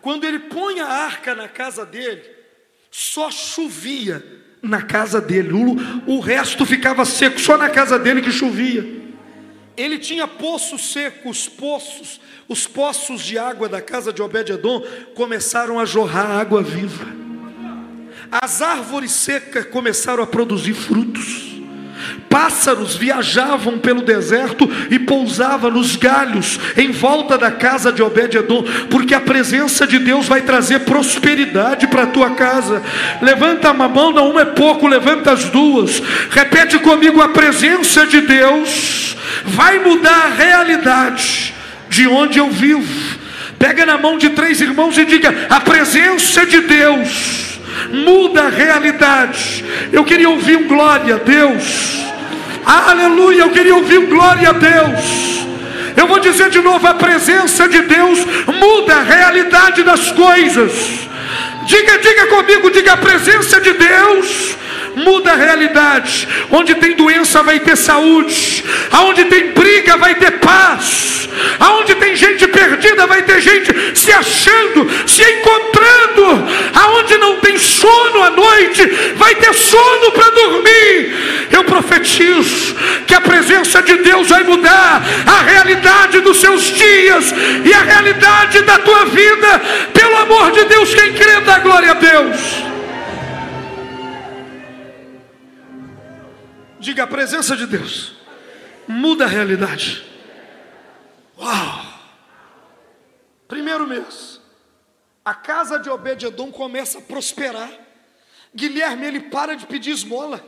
Quando 0.02 0.24
ele 0.24 0.40
põe 0.40 0.80
a 0.80 0.88
arca 0.88 1.36
na 1.36 1.48
casa 1.48 1.86
dele, 1.86 2.24
só 2.90 3.30
chovia 3.30 4.26
na 4.60 4.82
casa 4.82 5.22
dele, 5.22 5.52
o, 5.54 6.16
o 6.16 6.20
resto 6.20 6.66
ficava 6.66 7.06
seco, 7.06 7.40
só 7.40 7.60
na 7.60 7.70
casa 7.70 8.00
dele 8.00 8.20
que 8.20 8.32
chovia. 8.32 8.84
Ele 9.78 10.00
tinha 10.00 10.28
poços 10.28 10.94
secos, 10.94 11.48
poços, 11.48 12.20
os 12.48 12.66
poços 12.66 13.22
de 13.22 13.38
água 13.38 13.70
da 13.70 13.84
casa 13.84 14.12
de 14.12 14.24
Obed-Edom 14.24 14.82
começaram 15.14 15.80
a 15.80 15.86
jorrar 15.86 16.40
água 16.40 16.64
viva. 16.64 17.27
As 18.32 18.62
árvores 18.62 19.12
secas 19.12 19.66
começaram 19.66 20.22
a 20.22 20.28
produzir 20.28 20.74
frutos. 20.74 21.58
Pássaros 22.30 22.96
viajavam 22.96 23.80
pelo 23.80 24.02
deserto 24.02 24.70
e 24.92 25.00
pousavam 25.00 25.72
nos 25.72 25.96
galhos 25.96 26.60
em 26.76 26.92
volta 26.92 27.38
da 27.38 27.50
casa 27.50 27.92
de 27.92 28.04
Obed-Edom, 28.04 28.64
porque 28.90 29.16
a 29.16 29.20
presença 29.20 29.88
de 29.88 29.98
Deus 29.98 30.28
vai 30.28 30.42
trazer 30.42 30.82
prosperidade 30.82 31.88
para 31.88 32.04
a 32.04 32.08
tua 32.08 32.32
casa. 32.32 32.84
Levanta 33.22 33.72
uma 33.72 33.88
mão, 33.88 34.12
não 34.12 34.40
é 34.40 34.46
pouco, 34.46 34.88
levanta 34.88 35.32
as 35.32 35.46
duas. 35.46 36.02
Repete 36.30 36.78
comigo: 36.80 37.22
a 37.22 37.30
presença 37.30 38.06
de 38.06 38.22
Deus 38.22 39.18
vai 39.46 39.80
mudar 39.80 40.26
a 40.26 40.36
realidade 40.36 41.54
de 41.90 42.08
onde 42.08 42.40
eu 42.40 42.50
vivo. 42.50 43.18
Pega 43.58 43.86
na 43.86 43.98
mão 43.98 44.18
de 44.18 44.30
três 44.30 44.62
irmãos 44.62 44.98
e 44.98 45.06
diga: 45.06 45.48
a 45.50 45.60
presença 45.62 46.46
de 46.46 46.62
Deus 46.62 47.47
muda 47.92 48.44
a 48.44 48.50
realidade. 48.50 49.66
Eu 49.92 50.04
queria 50.04 50.30
ouvir 50.30 50.58
um 50.58 50.68
glória 50.68 51.16
a 51.16 51.18
Deus. 51.18 51.98
Aleluia, 52.66 53.42
eu 53.42 53.50
queria 53.52 53.76
ouvir 53.76 53.98
um 54.00 54.08
glória 54.08 54.50
a 54.50 54.54
Deus. 54.54 55.48
Eu 55.96 56.08
vou 56.08 56.20
dizer 56.20 56.50
de 56.50 56.60
novo: 56.60 56.86
a 56.88 56.94
presença 56.94 57.68
de 57.68 57.82
Deus 57.82 58.20
muda 58.60 58.96
a 58.96 59.04
realidade 59.04 59.84
das 59.84 60.12
coisas. 60.12 61.08
Diga, 61.66 61.98
diga 61.98 62.28
comigo, 62.28 62.72
diga 62.72 62.94
a 62.94 62.98
presença 62.98 63.60
de 63.60 63.74
Deus 63.74 64.58
muda 64.98 65.32
a 65.32 65.36
realidade. 65.36 66.28
Onde 66.52 66.76
tem 66.76 66.96
doença 66.96 67.44
vai 67.44 67.60
ter 67.60 67.76
saúde. 67.76 68.64
Aonde 68.92 69.26
tem 69.26 69.52
briga 69.52 69.98
vai 69.98 70.16
ter 70.16 70.32
paz. 70.40 71.30
Aonde 71.60 71.96
tem 71.96 72.16
gente 72.16 72.48
perdida 72.48 73.06
vai 73.06 73.22
ter 73.22 73.40
gente 73.42 73.98
se 73.98 74.12
achando, 74.12 74.90
se 75.08 75.22
encontrando. 75.22 75.77
Aonde 76.74 77.18
não 77.18 77.40
tem 77.40 77.58
sono 77.58 78.24
à 78.24 78.30
noite 78.30 78.86
vai 79.16 79.36
ter 79.36 79.54
sono 79.54 80.12
para 80.12 80.30
dormir. 80.32 81.48
Eu 81.52 81.64
profetizo 81.64 82.76
que 83.06 83.14
a 83.14 83.22
presença 83.22 83.82
de 83.82 83.96
Deus 83.98 84.30
vai 84.30 84.44
mudar 84.44 85.02
a 85.26 85.42
realidade 85.42 86.20
dos 86.20 86.38
seus 86.38 86.64
dias 86.64 87.34
e 87.64 87.74
a 87.74 87.82
realidade 87.82 88.62
da 88.62 88.80
tua 88.80 89.06
vida. 89.06 89.62
Pelo 89.94 90.18
amor 90.18 90.52
de 90.52 90.64
Deus, 90.66 90.94
quem 90.94 91.14
crê 91.14 91.42
dá 91.42 91.60
glória 91.60 91.92
a 91.92 91.96
Deus. 91.96 92.68
Diga 96.80 97.04
a 97.04 97.08
presença 97.08 97.56
de 97.56 97.66
Deus. 97.66 98.16
Muda 98.88 99.26
a 99.26 99.28
realidade. 99.28 100.04
Uau! 101.38 101.86
Primeiro 103.48 103.88
mês. 103.88 104.37
A 105.28 105.34
casa 105.34 105.78
de 105.78 105.90
Obed-Edom 105.90 106.54
começa 106.54 107.00
a 107.00 107.02
prosperar. 107.02 107.70
Guilherme, 108.56 109.06
ele 109.06 109.20
para 109.20 109.58
de 109.58 109.68
pedir 109.68 109.92
esmola. 109.92 110.42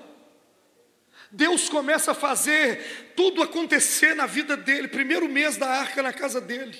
Deus 1.29 1.67
começa 1.67 2.11
a 2.11 2.15
fazer 2.15 3.11
tudo 3.13 3.43
acontecer 3.43 4.15
na 4.15 4.25
vida 4.25 4.55
dele. 4.55 4.87
Primeiro 4.87 5.27
mês 5.27 5.57
da 5.57 5.67
arca 5.67 6.01
na 6.01 6.13
casa 6.13 6.39
dele. 6.39 6.79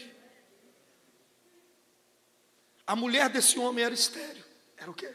A 2.88 2.96
mulher 2.96 3.28
desse 3.28 3.60
homem 3.60 3.84
era 3.84 3.94
estéreo. 3.94 4.46
Era 4.78 4.90
o 4.90 4.94
quê? 4.94 5.14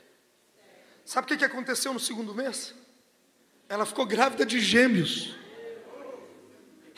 Sabe 1.06 1.32
o 1.32 1.38
que 1.38 1.42
aconteceu 1.42 1.90
no 1.94 1.98
segundo 1.98 2.34
mês? 2.34 2.74
Ela 3.66 3.86
ficou 3.86 4.04
grávida 4.04 4.44
de 4.44 4.60
gêmeos. 4.60 5.34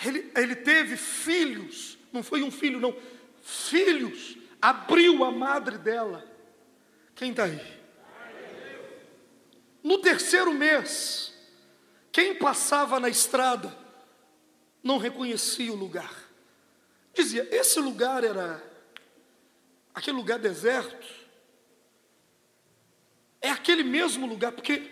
ele, 0.05 0.33
ele 0.35 0.57
teve 0.57 0.97
filhos, 0.97 1.97
não 2.13 2.25
foi 2.25 2.43
um 2.43 2.51
filho, 2.51 2.81
não, 2.81 2.93
filhos, 3.41 4.36
abriu 4.61 5.25
a 5.25 5.31
madre 5.31 5.79
dela. 5.79 6.25
Quem 7.15 7.31
está 7.31 7.45
aí? 7.45 7.77
No 9.83 9.99
terceiro 9.99 10.53
mês, 10.53 11.33
quem 12.11 12.35
passava 12.35 12.99
na 12.99 13.09
estrada 13.09 13.77
não 14.83 14.99
reconhecia 14.99 15.73
o 15.73 15.77
lugar. 15.77 16.13
Dizia: 17.15 17.49
esse 17.51 17.79
lugar 17.81 18.25
era 18.25 18.63
aquele 19.95 20.17
lugar 20.17 20.39
deserto. 20.39 21.07
É 23.41 23.51
aquele 23.51 23.85
mesmo 23.85 24.27
lugar, 24.27 24.53
porque 24.53 24.91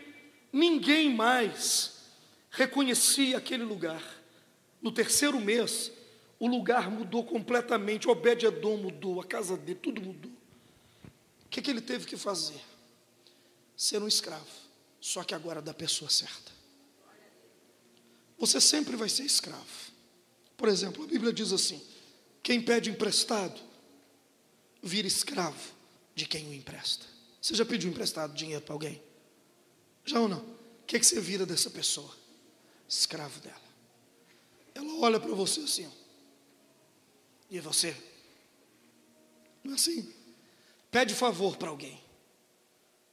ninguém 0.53 1.12
mais 1.12 2.07
reconhecia 2.50 3.37
aquele 3.38 3.64
lugar. 3.64 4.03
No 4.81 4.92
terceiro 4.92 5.40
mês, 5.40 5.90
o 6.45 6.47
lugar 6.47 6.91
mudou 6.91 7.25
completamente. 7.25 8.07
Obed-Edom 8.07 8.77
mudou, 8.77 9.19
a 9.19 9.25
casa 9.25 9.57
dele, 9.57 9.79
tudo 9.83 10.03
mudou. 10.03 10.31
O 10.31 11.49
que, 11.49 11.63
que 11.63 11.71
ele 11.71 11.81
teve 11.81 12.05
que 12.05 12.19
fazer? 12.19 12.61
Ser 13.75 14.03
um 14.03 14.09
escravo, 14.09 14.47
só 15.01 15.25
que 15.25 15.35
agora 15.35 15.63
da 15.63 15.73
pessoa 15.73 16.11
certa. 16.11 16.53
Você 18.39 18.61
sempre 18.61 18.95
vai 18.95 19.09
ser 19.09 19.25
escravo. 19.25 19.65
Por 20.55 20.69
exemplo, 20.69 21.05
a 21.05 21.07
Bíblia 21.07 21.33
diz 21.33 21.51
assim: 21.51 21.81
quem 22.43 22.61
pede 22.61 22.91
emprestado, 22.91 23.59
vira 24.83 25.09
escravo 25.09 25.73
de 26.15 26.27
quem 26.27 26.47
o 26.49 26.53
empresta. 26.53 27.07
Você 27.41 27.55
já 27.55 27.65
pediu 27.65 27.91
emprestado 27.91 28.35
dinheiro 28.35 28.63
para 28.63 28.75
alguém? 28.75 29.03
Já 30.05 30.21
ou 30.21 30.29
não? 30.29 30.41
O 30.41 30.87
que, 30.87 30.97
é 30.97 30.99
que 30.99 31.07
você 31.07 31.21
vira 31.21 31.47
dessa 31.47 31.71
pessoa? 31.71 32.15
Escravo 32.87 33.41
dela. 33.41 33.65
Ela 34.75 34.93
olha 35.01 35.19
para 35.19 35.35
você 35.35 35.61
assim, 35.61 35.87
ó. 35.87 36.04
E 37.57 37.61
você? 37.61 37.97
Não 39.62 39.73
é 39.73 39.75
assim? 39.77 40.12
Pede 40.90 41.14
favor 41.14 41.57
para 41.57 41.71
alguém. 41.71 42.03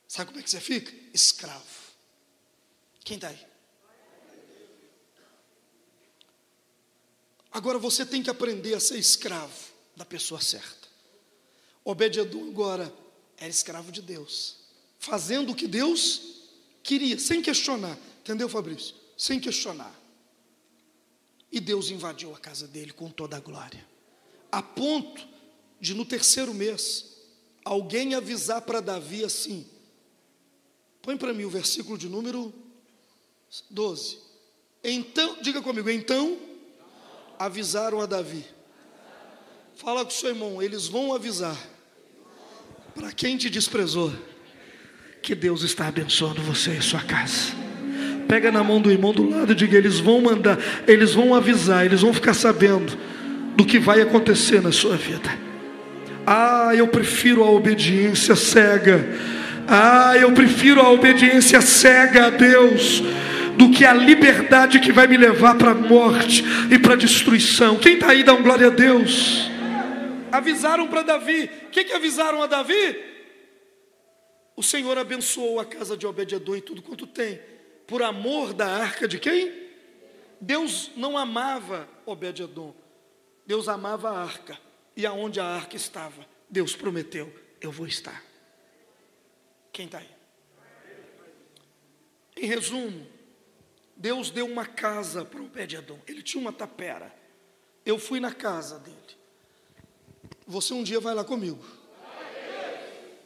Sabe 0.08 0.30
como 0.30 0.40
é 0.40 0.44
que 0.44 0.50
você 0.50 0.60
fica? 0.60 0.92
Escravo. 1.14 1.64
Quem 3.04 3.16
está 3.16 3.30
aí? 3.30 3.48
Agora 7.52 7.78
você 7.78 8.06
tem 8.06 8.24
que 8.24 8.30
aprender 8.30 8.74
a 8.74 8.80
ser 8.80 8.98
escravo 8.98 9.72
da 9.96 10.06
pessoa 10.06 10.42
certa. 10.42 10.88
Obed-Edom 11.84 12.50
agora 12.50 12.94
era 13.38 13.50
escravo 13.50 13.92
de 13.92 14.02
Deus, 14.02 14.58
fazendo 15.00 15.52
o 15.52 15.56
que 15.56 15.68
Deus 15.68 16.50
queria, 16.82 17.20
sem 17.20 17.42
questionar. 17.42 17.98
Entendeu, 18.22 18.48
Fabrício? 18.48 18.96
Sem 19.18 19.40
questionar. 19.40 19.94
E 21.52 21.60
Deus 21.60 21.90
invadiu 21.90 22.34
a 22.34 22.40
casa 22.40 22.68
dele 22.68 22.94
com 22.94 23.10
toda 23.10 23.38
a 23.38 23.40
glória, 23.40 23.86
a 24.52 24.62
ponto 24.62 25.28
de 25.80 25.94
no 25.94 26.06
terceiro 26.06 26.54
mês 26.54 27.12
alguém 27.64 28.16
avisar 28.16 28.62
para 28.62 28.82
Davi 28.82 29.24
assim: 29.24 29.66
põe 31.02 31.18
para 31.18 31.34
mim 31.34 31.46
o 31.46 31.50
versículo 31.50 31.98
de 31.98 32.10
número 32.10 32.54
12. 33.70 34.18
Então, 34.84 35.38
diga 35.42 35.62
comigo, 35.62 35.90
então 35.90 36.38
avisaram 37.38 38.02
a 38.02 38.06
Davi. 38.06 38.46
Fala 39.76 40.04
com 40.04 40.12
o 40.12 40.14
seu 40.14 40.30
irmão, 40.30 40.62
eles 40.62 40.88
vão 40.88 41.14
avisar 41.14 41.58
para 42.94 43.12
quem 43.12 43.38
te 43.38 43.50
desprezou 43.50 44.12
que 45.22 45.36
Deus 45.36 45.62
está 45.62 45.88
abençoando 45.88 46.42
você 46.42 46.72
e 46.72 46.82
sua 46.82 47.02
casa. 47.02 47.54
Pega 48.28 48.52
na 48.52 48.64
mão 48.64 48.82
do 48.82 48.92
irmão 48.92 49.14
do 49.14 49.28
lado 49.28 49.52
e 49.52 49.56
diga: 49.56 49.78
eles 49.78 50.00
vão 50.00 50.22
mandar, 50.22 50.58
eles 50.88 51.14
vão 51.14 51.36
avisar, 51.36 51.86
eles 51.86 52.02
vão 52.02 52.14
ficar 52.14 52.34
sabendo 52.34 52.98
do 53.62 53.68
que 53.68 53.78
vai 53.78 54.02
acontecer 54.02 54.60
na 54.60 54.72
sua 54.72 54.98
vida. 54.98 55.30
Ah, 56.26 56.72
eu 56.76 56.88
prefiro 56.88 57.44
a 57.44 57.52
obediência 57.52 58.36
cega. 58.36 59.08
Ah, 59.68 60.18
eu 60.18 60.32
prefiro 60.32 60.82
a 60.82 60.90
obediência 60.90 61.62
cega 61.62 62.26
a 62.26 62.30
Deus 62.32 63.04
do 63.56 63.70
que 63.70 63.86
a 63.86 63.94
liberdade 63.94 64.80
que 64.80 64.92
vai 64.92 65.06
me 65.06 65.16
levar 65.16 65.60
para 65.60 65.72
a 65.72 65.76
morte 65.76 66.44
e 66.72 66.80
para 66.80 66.96
a 66.96 66.98
destruição. 66.98 67.78
Quem 67.78 67.94
está 67.94 68.10
aí, 68.10 68.24
dá 68.24 68.34
um 68.34 68.42
glória 68.42 68.66
a 68.66 68.72
Deus. 68.72 69.48
Avisaram 70.32 70.88
para 70.88 71.04
Davi. 71.04 71.48
O 71.68 71.70
que, 71.70 71.84
que 71.84 71.94
avisaram 71.94 72.42
a 72.42 72.48
Davi? 72.48 72.98
O 74.56 74.64
Senhor 74.64 74.98
abençoou 74.98 75.60
a 75.60 75.66
casa 75.66 75.96
de 75.96 76.08
Obed-Edom 76.08 76.56
e 76.56 76.62
tudo 76.62 76.82
quanto 76.82 77.06
tem, 77.06 77.40
por 77.86 78.02
amor 78.02 78.54
da 78.54 78.66
arca 78.66 79.08
de 79.08 79.20
quem? 79.20 79.52
Deus 80.40 80.90
não 80.98 81.16
amava 81.16 81.88
Obed-Edom, 82.08 82.81
Deus 83.46 83.68
amava 83.68 84.10
a 84.10 84.24
arca, 84.24 84.60
e 84.96 85.06
aonde 85.06 85.40
a 85.40 85.46
arca 85.46 85.76
estava, 85.76 86.26
Deus 86.50 86.76
prometeu: 86.76 87.34
Eu 87.60 87.72
vou 87.72 87.88
estar. 87.88 88.24
Quem 89.72 89.86
está 89.86 90.00
aí? 90.00 90.10
Em 92.36 92.46
resumo, 92.46 93.08
Deus 93.96 94.32
deu 94.32 94.46
uma 94.46 94.66
casa 94.66 95.24
para 95.24 95.40
o 95.40 95.46
Obed-Edom. 95.46 96.00
Ele 96.08 96.24
tinha 96.24 96.42
uma 96.42 96.52
tapera. 96.52 97.14
Eu 97.86 98.00
fui 98.00 98.20
na 98.20 98.34
casa 98.34 98.80
dele. 98.80 98.98
Você 100.48 100.74
um 100.74 100.84
dia 100.84 101.00
vai 101.00 101.14
lá 101.14 101.24
comigo. 101.24 101.64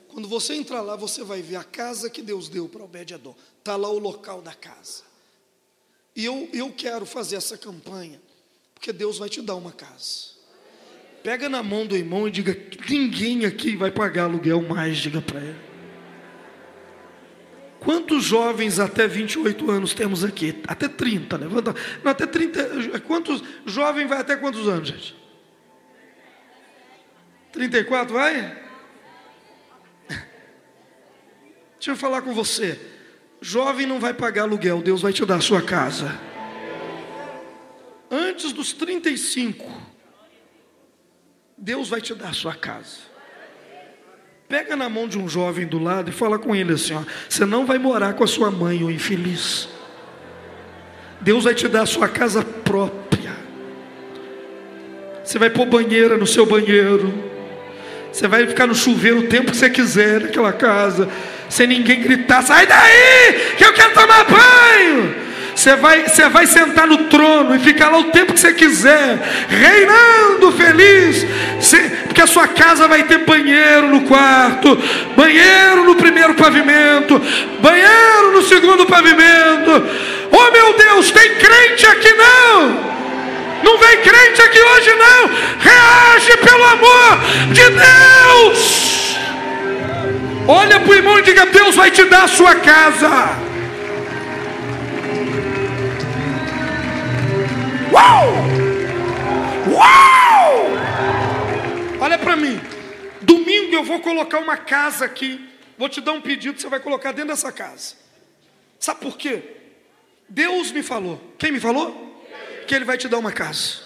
Quando 0.09 0.27
você 0.27 0.53
entrar 0.53 0.81
lá, 0.81 0.95
você 0.95 1.23
vai 1.23 1.41
ver 1.41 1.57
a 1.57 1.63
casa 1.63 2.09
que 2.09 2.21
Deus 2.21 2.47
deu 2.47 2.69
para 2.69 2.83
Obed-Edom. 2.83 3.35
Está 3.57 3.75
lá 3.75 3.89
o 3.89 3.99
local 3.99 4.41
da 4.41 4.53
casa. 4.53 5.03
E 6.15 6.23
eu, 6.23 6.49
eu 6.53 6.71
quero 6.71 7.05
fazer 7.05 7.35
essa 7.35 7.57
campanha, 7.57 8.21
porque 8.75 8.93
Deus 8.93 9.17
vai 9.17 9.27
te 9.29 9.41
dar 9.41 9.55
uma 9.55 9.71
casa. 9.71 10.35
Pega 11.23 11.49
na 11.49 11.63
mão 11.63 11.87
do 11.87 11.97
irmão 11.97 12.27
e 12.27 12.31
diga: 12.31 12.55
ninguém 12.87 13.45
aqui 13.45 13.75
vai 13.75 13.89
pagar 13.89 14.25
aluguel 14.25 14.61
mais, 14.61 14.97
diga 14.97 15.19
para 15.21 15.41
ele. 15.41 15.65
Quantos 17.79 18.23
jovens 18.23 18.79
até 18.79 19.07
28 19.07 19.69
anos 19.71 19.93
temos 19.93 20.23
aqui? 20.23 20.61
Até 20.67 20.87
30, 20.87 21.37
levanta. 21.37 21.75
Não, 22.03 22.11
até 22.11 22.25
30. 22.25 22.99
Quantos 23.01 23.43
jovem 23.65 24.07
vai 24.07 24.19
até 24.19 24.35
quantos 24.35 24.67
anos, 24.67 24.89
gente? 24.89 25.15
34 27.51 28.13
vai? 28.13 28.63
Deixa 31.77 31.91
eu 31.91 31.95
falar 31.95 32.21
com 32.23 32.33
você. 32.33 32.79
Jovem 33.39 33.85
não 33.85 33.99
vai 33.99 34.13
pagar 34.13 34.43
aluguel, 34.43 34.81
Deus 34.81 35.03
vai 35.03 35.13
te 35.13 35.23
dar 35.23 35.35
a 35.35 35.41
sua 35.41 35.61
casa. 35.61 36.19
Antes 38.09 38.51
dos 38.51 38.71
35, 38.73 39.65
Deus 41.57 41.89
vai 41.89 42.01
te 42.01 42.13
dar 42.13 42.29
a 42.29 42.33
sua 42.33 42.53
casa. 42.53 43.15
Pega 44.47 44.75
na 44.75 44.87
mão 44.87 45.07
de 45.07 45.17
um 45.17 45.27
jovem 45.27 45.65
do 45.65 45.79
lado 45.79 46.09
e 46.09 46.13
fala 46.13 46.37
com 46.37 46.55
ele 46.55 46.73
assim: 46.73 46.93
ó, 46.93 47.01
você 47.27 47.45
não 47.45 47.65
vai 47.65 47.79
morar 47.79 48.13
com 48.13 48.23
a 48.23 48.27
sua 48.27 48.51
mãe, 48.51 48.83
o 48.83 48.91
infeliz. 48.91 49.67
Deus 51.19 51.45
vai 51.45 51.55
te 51.55 51.67
dar 51.67 51.81
a 51.81 51.85
sua 51.87 52.07
casa 52.07 52.43
própria. 52.43 53.35
Você 55.23 55.39
vai 55.39 55.49
pôr 55.49 55.65
banheira 55.65 56.17
no 56.17 56.27
seu 56.27 56.45
banheiro. 56.45 57.11
Você 58.11 58.27
vai 58.27 58.45
ficar 58.45 58.67
no 58.67 58.75
chuveiro 58.75 59.21
o 59.21 59.27
tempo 59.27 59.51
que 59.51 59.57
você 59.57 59.69
quiser 59.69 60.21
naquela 60.21 60.53
casa, 60.53 61.09
sem 61.49 61.65
ninguém 61.65 62.01
gritar: 62.01 62.43
sai 62.43 62.67
daí, 62.67 63.55
que 63.57 63.65
eu 63.65 63.73
quero 63.73 63.93
tomar 63.95 64.25
banho. 64.25 65.24
Você 65.55 65.73
vai, 65.77 66.03
você 66.03 66.27
vai 66.27 66.45
sentar 66.45 66.85
no 66.85 67.05
trono 67.05 67.55
e 67.55 67.59
ficar 67.59 67.87
lá 67.89 67.99
o 67.99 68.11
tempo 68.11 68.33
que 68.33 68.39
você 68.39 68.53
quiser, 68.53 69.17
reinando 69.47 70.51
feliz, 70.51 71.25
porque 72.05 72.21
a 72.21 72.27
sua 72.27 72.45
casa 72.49 72.89
vai 72.89 73.03
ter 73.03 73.19
banheiro 73.19 73.87
no 73.87 74.01
quarto, 74.01 74.77
banheiro 75.15 75.85
no 75.85 75.95
primeiro 75.95 76.33
pavimento, 76.33 77.21
banheiro 77.61 78.33
no 78.33 78.41
segundo 78.43 78.85
pavimento. 78.85 79.71
Oh 80.29 80.51
meu 80.51 80.73
Deus, 80.73 81.09
tem 81.11 81.35
crente 81.35 81.85
aqui 81.85 82.13
não? 82.13 82.95
Não 83.63 83.77
vem 83.77 83.97
crente 84.01 84.41
aqui 84.41 84.59
hoje 84.61 84.93
não. 84.93 85.29
Reage 85.59 86.37
pelo 86.37 86.63
amor 86.65 87.19
de 87.53 87.63
Deus. 87.69 89.17
Olha 90.47 90.79
para 90.81 90.91
o 90.91 90.93
irmão 90.93 91.17
e 91.17 91.21
diga: 91.21 91.45
Deus 91.45 91.75
vai 91.75 91.89
te 91.89 92.03
dar 92.03 92.25
a 92.25 92.27
sua 92.27 92.55
casa. 92.55 93.54
Uau! 97.91 98.27
Uau! 99.71 100.55
Olha 102.01 102.17
para 102.17 102.35
mim. 102.35 102.59
Domingo 103.21 103.73
eu 103.73 103.83
vou 103.83 103.99
colocar 103.99 104.39
uma 104.39 104.57
casa 104.57 105.05
aqui. 105.05 105.49
Vou 105.77 105.89
te 105.89 105.99
dar 106.01 106.13
um 106.13 106.21
pedido, 106.21 106.59
você 106.59 106.69
vai 106.69 106.79
colocar 106.79 107.11
dentro 107.11 107.29
dessa 107.29 107.51
casa. 107.51 107.95
Sabe 108.79 109.01
por 109.01 109.17
quê? 109.17 109.41
Deus 110.29 110.71
me 110.71 110.81
falou. 110.81 111.21
Quem 111.37 111.51
me 111.51 111.59
falou? 111.59 112.23
Que 112.67 112.75
Ele 112.75 112.85
vai 112.85 112.97
te 112.97 113.07
dar 113.07 113.19
uma 113.19 113.31
casa. 113.31 113.79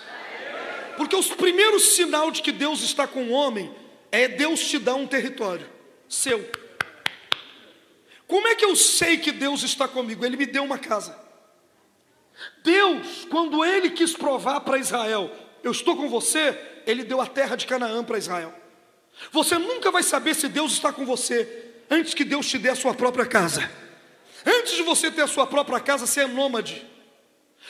Porque 0.97 1.15
os 1.15 1.29
primeiros 1.29 1.95
sinal 1.95 2.31
de 2.31 2.41
que 2.41 2.51
Deus 2.51 2.81
está 2.81 3.07
com 3.07 3.23
o 3.23 3.31
homem 3.31 3.73
é 4.11 4.27
Deus 4.27 4.59
te 4.61 4.77
dar 4.77 4.95
um 4.95 5.07
território 5.07 5.65
seu. 6.07 6.49
Como 8.27 8.47
é 8.47 8.55
que 8.55 8.65
eu 8.65 8.75
sei 8.75 9.17
que 9.17 9.31
Deus 9.31 9.63
está 9.63 9.87
comigo? 9.87 10.25
Ele 10.25 10.37
me 10.37 10.45
deu 10.45 10.63
uma 10.63 10.77
casa. 10.77 11.18
Deus, 12.63 13.25
quando 13.29 13.63
ele 13.65 13.89
quis 13.89 14.13
provar 14.13 14.61
para 14.61 14.77
Israel, 14.77 15.31
eu 15.63 15.71
estou 15.71 15.95
com 15.95 16.09
você, 16.09 16.57
ele 16.85 17.03
deu 17.03 17.19
a 17.21 17.27
terra 17.27 17.55
de 17.55 17.65
Canaã 17.65 18.03
para 18.03 18.17
Israel. 18.17 18.53
Você 19.31 19.57
nunca 19.57 19.91
vai 19.91 20.03
saber 20.03 20.35
se 20.35 20.47
Deus 20.47 20.73
está 20.73 20.93
com 20.93 21.05
você 21.05 21.73
antes 21.89 22.13
que 22.13 22.23
Deus 22.23 22.47
te 22.47 22.57
dê 22.57 22.69
a 22.69 22.75
sua 22.75 22.93
própria 22.93 23.25
casa. 23.25 23.69
Antes 24.45 24.73
de 24.73 24.83
você 24.83 25.11
ter 25.11 25.21
a 25.21 25.27
sua 25.27 25.45
própria 25.45 25.79
casa, 25.79 26.05
você 26.05 26.21
é 26.21 26.27
nômade. 26.27 26.85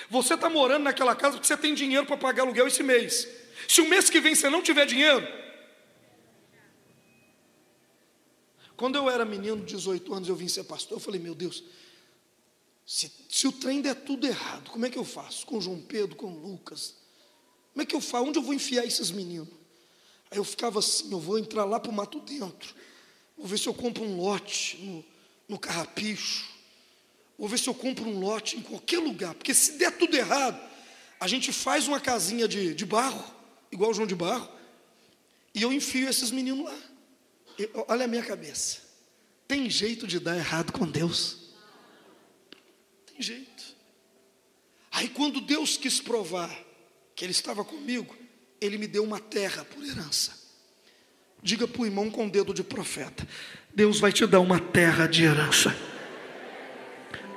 Você 0.10 0.36
está 0.36 0.50
morando 0.50 0.84
naquela 0.84 1.16
casa 1.16 1.34
porque 1.34 1.48
você 1.48 1.58
tem 1.58 1.74
dinheiro 1.74 2.06
para 2.06 2.18
pagar 2.18 2.44
aluguel 2.44 2.68
esse 2.68 2.84
mês. 2.84 3.28
Se 3.68 3.82
o 3.82 3.90
mês 3.90 4.10
que 4.10 4.20
vem 4.20 4.36
você 4.36 4.50
não 4.50 4.62
tiver 4.62 4.86
dinheiro. 4.86 5.28
Quando 8.78 8.96
eu 8.96 9.10
era 9.10 9.26
menino, 9.26 9.58
18 9.66 10.14
anos, 10.14 10.30
eu 10.30 10.36
vim 10.36 10.48
ser 10.48 10.64
pastor, 10.64 10.98
eu 10.98 11.02
falei, 11.02 11.20
meu 11.20 11.36
Deus, 11.36 11.64
se, 12.90 13.12
se 13.30 13.48
o 13.48 13.52
trem 13.52 13.82
der 13.82 13.94
tudo 13.94 14.26
errado, 14.26 14.72
como 14.72 14.84
é 14.84 14.90
que 14.90 14.98
eu 14.98 15.06
faço? 15.06 15.46
Com 15.46 15.62
João 15.62 15.80
Pedro, 15.80 16.16
com 16.16 16.26
Lucas? 16.26 16.96
Como 17.72 17.84
é 17.84 17.86
que 17.86 17.96
eu 17.96 18.02
faço? 18.02 18.26
Onde 18.26 18.40
eu 18.40 18.42
vou 18.42 18.52
enfiar 18.52 18.84
esses 18.84 19.12
meninos? 19.12 19.54
Aí 20.32 20.40
eu 20.40 20.44
ficava 20.44 20.80
assim, 20.80 21.12
eu 21.12 21.20
vou 21.20 21.38
entrar 21.38 21.66
lá 21.66 21.80
para 21.80 21.92
o 21.92 21.94
mato 21.94 22.20
dentro. 22.20 22.74
Vou 23.38 23.46
ver 23.46 23.60
se 23.60 23.70
eu 23.70 23.76
compro 23.76 24.04
um 24.04 24.18
lote 24.20 24.78
no, 24.78 25.06
no 25.48 25.60
carrapicho. 25.60 26.50
Vou 27.38 27.48
ver 27.48 27.60
se 27.60 27.70
eu 27.70 27.76
compro 27.76 28.06
um 28.06 28.20
lote 28.20 28.58
em 28.58 28.64
qualquer 28.64 28.98
lugar. 28.98 29.36
Porque 29.36 29.54
se 29.54 29.74
der 29.74 29.96
tudo 29.96 30.18
errado, 30.18 30.60
a 31.20 31.28
gente 31.28 31.54
faz 31.54 31.88
uma 31.88 32.00
casinha 32.00 32.48
de, 32.48 32.74
de 32.74 32.86
barro, 32.88 33.24
igual 33.72 33.92
o 33.92 33.94
João 33.94 34.08
de 34.08 34.16
Barro, 34.16 34.50
e 35.54 35.62
eu 35.62 35.72
enfio 35.72 36.10
esses 36.10 36.32
meninos 36.32 36.66
lá. 36.66 36.80
Eu, 37.56 37.86
olha 37.88 38.06
a 38.06 38.08
minha 38.08 38.24
cabeça. 38.24 38.80
Tem 39.48 39.70
jeito 39.70 40.08
de 40.08 40.20
dar 40.20 40.36
errado 40.36 40.72
com 40.72 40.88
Deus? 40.88 41.39
Jeito. 43.20 43.76
Aí 44.92 45.10
quando 45.10 45.42
Deus 45.42 45.78
quis 45.78 46.00
provar 46.00 46.50
que 47.16 47.26
Ele 47.26 47.32
estava 47.32 47.64
comigo, 47.66 48.16
Ele 48.62 48.78
me 48.78 48.88
deu 48.88 49.04
uma 49.04 49.20
terra 49.20 49.66
por 49.66 49.84
herança. 49.86 50.40
Diga 51.44 51.68
para 51.68 51.82
o 51.82 51.86
irmão 51.86 52.10
com 52.10 52.26
o 52.26 52.30
dedo 52.30 52.54
de 52.54 52.64
profeta: 52.64 53.28
Deus 53.76 54.00
vai 54.00 54.12
te 54.12 54.26
dar 54.26 54.40
uma 54.40 54.60
terra 54.60 55.06
de 55.06 55.24
herança. 55.24 55.76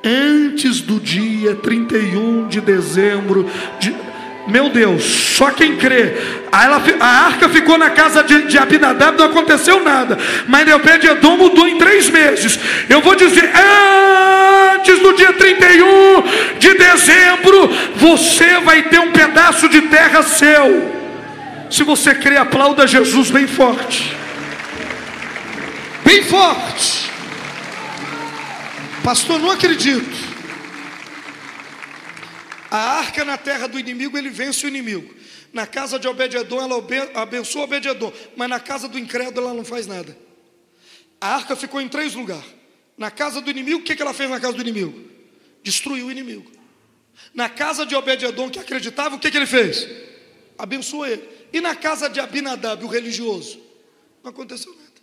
Antes 0.05 0.81
do 0.81 0.99
dia 0.99 1.55
31 1.57 2.49
de 2.49 2.61
dezembro 2.61 3.45
de. 3.79 4.12
Meu 4.47 4.69
Deus, 4.71 5.05
só 5.05 5.51
quem 5.51 5.77
crê. 5.77 6.15
Ela, 6.51 6.83
a 7.01 7.27
arca 7.27 7.49
ficou 7.49 7.79
na 7.79 7.91
casa 7.91 8.23
de, 8.25 8.43
de 8.43 8.59
Abinadab, 8.59 9.17
não 9.17 9.27
aconteceu 9.27 9.83
nada. 9.83 10.19
Mas 10.49 10.67
Neopededom 10.67 11.37
mudou 11.37 11.67
em 11.69 11.79
três 11.79 12.09
meses. 12.09 12.59
Eu 12.89 13.01
vou 13.01 13.15
dizer, 13.15 13.51
antes 14.75 14.99
do 14.99 15.13
dia 15.15 15.33
31 15.33 16.59
de 16.59 16.75
dezembro, 16.75 17.71
você 17.97 18.59
vai 18.61 18.83
ter 18.83 18.99
um 18.99 19.13
pedaço 19.13 19.69
de 19.69 19.83
terra 19.83 20.23
seu. 20.23 20.93
Se 21.71 21.85
você 21.85 22.15
crê, 22.15 22.37
aplauda 22.37 22.87
Jesus 22.87 23.31
bem 23.31 23.47
forte. 23.47 24.15
Bem 26.05 26.25
forte. 26.25 27.11
Pastor, 29.05 29.39
não 29.39 29.51
acredito. 29.51 30.32
A 32.73 33.01
arca 33.01 33.23
na 33.23 33.37
terra 33.37 33.67
do 33.67 33.79
inimigo, 33.79 34.17
ele 34.17 34.31
vence 34.31 34.65
o 34.65 34.69
inimigo. 34.69 35.15
Na 35.53 35.67
casa 35.67 35.99
de 35.99 36.09
Obed-Edom, 36.09 36.59
ela 36.59 36.83
abençoa 37.21 37.65
Obed-Edom. 37.65 38.11
Mas 38.35 38.49
na 38.49 38.59
casa 38.59 38.89
do 38.89 38.99
incrédulo, 38.99 39.47
ela 39.47 39.55
não 39.55 39.63
faz 39.63 39.87
nada. 39.87 40.17
A 41.21 41.35
arca 41.35 41.55
ficou 41.55 41.83
em 41.83 41.89
três 41.89 42.15
lugares. 42.15 42.47
Na 42.97 43.11
casa 43.11 43.43
do 43.43 43.51
inimigo, 43.51 43.81
o 43.81 43.83
que 43.83 44.01
ela 44.01 44.15
fez 44.15 44.31
na 44.31 44.41
casa 44.41 44.55
do 44.55 44.63
inimigo? 44.63 44.99
Destruiu 45.63 46.07
o 46.07 46.11
inimigo. 46.11 46.51
Na 47.35 47.47
casa 47.47 47.85
de 47.85 47.95
Obed-Edom, 47.95 48.49
que 48.49 48.59
acreditava, 48.59 49.17
o 49.17 49.19
que 49.19 49.29
ele 49.29 49.45
fez? 49.45 49.87
Abençoou 50.57 51.05
ele. 51.05 51.29
E 51.53 51.61
na 51.61 51.77
casa 51.77 52.09
de 52.09 52.21
Abinadab, 52.21 52.83
o 52.83 52.89
religioso? 52.89 53.61
Não 54.25 54.31
aconteceu 54.31 54.75
nada. 54.75 55.03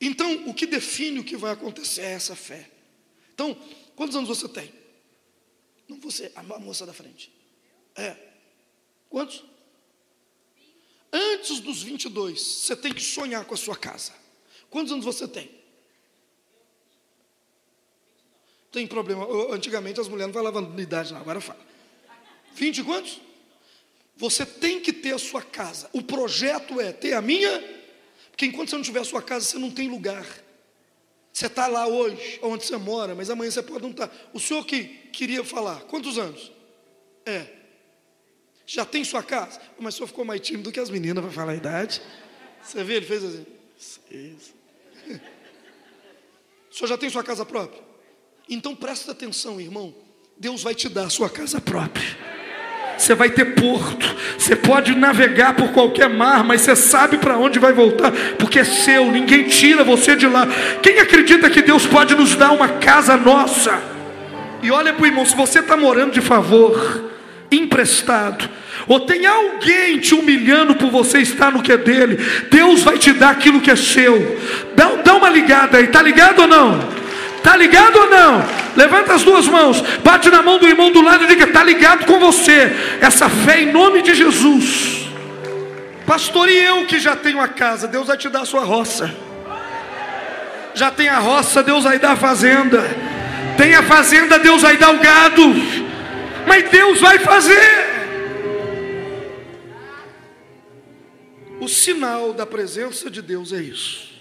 Então, 0.00 0.44
o 0.46 0.54
que 0.54 0.66
define 0.66 1.18
o 1.18 1.24
que 1.24 1.36
vai 1.36 1.50
acontecer 1.50 2.02
é 2.02 2.12
essa 2.12 2.36
fé. 2.36 2.70
Então, 3.34 3.60
quantos 3.96 4.14
anos 4.14 4.28
você 4.28 4.46
tem? 4.48 4.81
Não 5.92 6.00
você, 6.00 6.32
a 6.34 6.42
moça 6.42 6.86
da 6.86 6.92
frente. 6.92 7.30
É. 7.94 8.16
Quantos? 9.10 9.44
Antes 11.12 11.60
dos 11.60 11.82
22, 11.82 12.40
você 12.40 12.74
tem 12.74 12.94
que 12.94 13.02
sonhar 13.02 13.44
com 13.44 13.52
a 13.52 13.56
sua 13.58 13.76
casa. 13.76 14.14
Quantos 14.70 14.90
anos 14.90 15.04
você 15.04 15.28
tem? 15.28 15.50
Tem 18.70 18.86
problema. 18.86 19.26
Antigamente 19.52 20.00
as 20.00 20.08
mulheres 20.08 20.34
não 20.34 20.42
falavam 20.42 20.74
de 20.74 20.82
idade, 20.82 21.12
não, 21.12 21.20
agora 21.20 21.42
fala. 21.42 21.60
20 22.54 22.78
e 22.78 22.84
quantos? 22.84 23.20
Você 24.16 24.46
tem 24.46 24.80
que 24.80 24.94
ter 24.94 25.12
a 25.12 25.18
sua 25.18 25.42
casa. 25.42 25.90
O 25.92 26.02
projeto 26.02 26.80
é 26.80 26.90
ter 26.90 27.12
a 27.12 27.20
minha, 27.20 27.60
porque 28.30 28.46
enquanto 28.46 28.70
você 28.70 28.76
não 28.76 28.82
tiver 28.82 29.00
a 29.00 29.04
sua 29.04 29.20
casa, 29.20 29.44
você 29.44 29.58
não 29.58 29.70
tem 29.70 29.88
lugar. 29.88 30.26
Você 31.32 31.46
está 31.46 31.66
lá 31.66 31.86
hoje, 31.86 32.38
onde 32.42 32.64
você 32.64 32.76
mora, 32.76 33.14
mas 33.14 33.30
amanhã 33.30 33.50
você 33.50 33.62
pode 33.62 33.82
não 33.82 33.90
estar. 33.90 34.08
Tá. 34.08 34.14
O 34.34 34.40
senhor 34.40 34.64
que 34.66 34.84
queria 34.84 35.42
falar, 35.42 35.80
quantos 35.82 36.18
anos? 36.18 36.52
É. 37.24 37.46
Já 38.66 38.84
tem 38.84 39.02
sua 39.02 39.22
casa? 39.22 39.60
Mas 39.78 39.94
o 39.94 39.96
senhor 39.98 40.06
ficou 40.08 40.24
mais 40.24 40.40
tímido 40.40 40.64
do 40.64 40.72
que 40.72 40.78
as 40.78 40.90
meninas 40.90 41.24
para 41.24 41.32
falar 41.32 41.52
a 41.52 41.56
idade. 41.56 42.02
Você 42.62 42.84
vê, 42.84 42.94
ele 42.94 43.06
fez 43.06 43.24
assim. 43.24 43.46
Seis. 43.78 44.54
O 46.70 46.74
senhor 46.74 46.88
já 46.88 46.98
tem 46.98 47.10
sua 47.10 47.24
casa 47.24 47.44
própria? 47.44 47.82
Então 48.48 48.76
presta 48.76 49.12
atenção, 49.12 49.60
irmão. 49.60 49.94
Deus 50.36 50.62
vai 50.62 50.74
te 50.74 50.88
dar 50.88 51.06
a 51.06 51.10
sua 51.10 51.30
casa 51.30 51.60
própria 51.60 52.31
você 53.02 53.14
vai 53.14 53.30
ter 53.30 53.46
porto, 53.46 54.06
você 54.38 54.54
pode 54.54 54.94
navegar 54.94 55.54
por 55.54 55.72
qualquer 55.72 56.08
mar, 56.08 56.44
mas 56.44 56.60
você 56.60 56.76
sabe 56.76 57.18
para 57.18 57.36
onde 57.36 57.58
vai 57.58 57.72
voltar, 57.72 58.12
porque 58.38 58.60
é 58.60 58.64
seu, 58.64 59.10
ninguém 59.10 59.44
tira 59.44 59.82
você 59.82 60.14
de 60.14 60.26
lá. 60.26 60.46
Quem 60.80 60.98
acredita 61.00 61.50
que 61.50 61.62
Deus 61.62 61.84
pode 61.84 62.14
nos 62.14 62.36
dar 62.36 62.52
uma 62.52 62.68
casa 62.68 63.16
nossa? 63.16 63.76
E 64.62 64.70
olha 64.70 64.92
para 64.92 65.02
o 65.02 65.06
irmão, 65.06 65.26
se 65.26 65.34
você 65.34 65.58
está 65.58 65.76
morando 65.76 66.12
de 66.12 66.20
favor, 66.20 67.10
emprestado, 67.50 68.48
ou 68.86 69.00
tem 69.00 69.26
alguém 69.26 69.98
te 69.98 70.14
humilhando 70.14 70.76
por 70.76 70.90
você 70.90 71.18
estar 71.18 71.50
no 71.50 71.62
que 71.62 71.72
é 71.72 71.76
dele, 71.76 72.18
Deus 72.50 72.82
vai 72.82 72.98
te 72.98 73.12
dar 73.12 73.30
aquilo 73.30 73.60
que 73.60 73.70
é 73.70 73.76
seu. 73.76 74.38
Dá, 74.76 74.90
dá 75.04 75.14
uma 75.14 75.28
ligada 75.28 75.78
aí, 75.78 75.88
tá 75.88 76.00
ligado 76.00 76.42
ou 76.42 76.46
não? 76.46 77.01
Está 77.42 77.56
ligado 77.56 77.96
ou 77.96 78.08
não? 78.08 78.40
Levanta 78.76 79.14
as 79.14 79.24
duas 79.24 79.48
mãos, 79.48 79.80
bate 80.04 80.30
na 80.30 80.40
mão 80.42 80.60
do 80.60 80.68
irmão 80.68 80.92
do 80.92 81.02
lado 81.02 81.24
e 81.24 81.26
diga: 81.26 81.42
está 81.42 81.64
ligado 81.64 82.06
com 82.06 82.20
você. 82.20 82.70
Essa 83.00 83.28
fé 83.28 83.62
em 83.62 83.72
nome 83.72 84.00
de 84.00 84.14
Jesus. 84.14 85.08
Pastor, 86.06 86.48
e 86.48 86.56
eu 86.56 86.86
que 86.86 87.00
já 87.00 87.16
tenho 87.16 87.40
a 87.40 87.48
casa, 87.48 87.88
Deus 87.88 88.06
vai 88.06 88.16
te 88.16 88.28
dar 88.28 88.42
a 88.42 88.44
sua 88.44 88.62
roça. 88.62 89.12
Já 90.72 90.92
tem 90.92 91.08
a 91.08 91.18
roça, 91.18 91.64
Deus 91.64 91.82
vai 91.82 91.98
dar 91.98 92.12
a 92.12 92.16
fazenda. 92.16 92.80
Tem 93.58 93.74
a 93.74 93.82
fazenda, 93.82 94.38
Deus 94.38 94.62
vai 94.62 94.76
dar 94.76 94.94
o 94.94 94.98
gado. 94.98 95.42
Mas 96.46 96.70
Deus 96.70 97.00
vai 97.00 97.18
fazer. 97.18 97.90
O 101.60 101.66
sinal 101.66 102.32
da 102.32 102.46
presença 102.46 103.10
de 103.10 103.20
Deus 103.20 103.52
é 103.52 103.60
isso: 103.60 104.12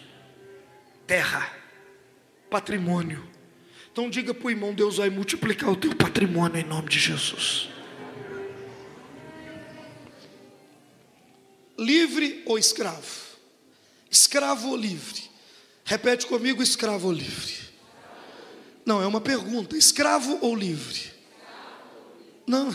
terra 1.05 1.60
patrimônio. 2.51 3.25
Então 3.91 4.09
diga 4.09 4.33
para 4.33 4.45
o 4.45 4.51
irmão: 4.51 4.73
Deus 4.73 4.97
vai 4.97 5.09
multiplicar 5.09 5.69
o 5.71 5.75
teu 5.75 5.95
patrimônio 5.95 6.59
em 6.59 6.65
nome 6.65 6.89
de 6.89 6.99
Jesus. 6.99 7.69
Livre 11.79 12.43
ou 12.45 12.59
escravo? 12.59 13.31
Escravo 14.11 14.69
ou 14.69 14.75
livre? 14.75 15.23
Repete 15.85 16.27
comigo: 16.27 16.61
escravo 16.61 17.07
ou 17.07 17.13
livre? 17.13 17.57
Não, 18.85 19.01
é 19.01 19.07
uma 19.07 19.21
pergunta: 19.21 19.77
escravo 19.77 20.37
ou 20.41 20.53
livre? 20.53 21.11
Não. 22.45 22.69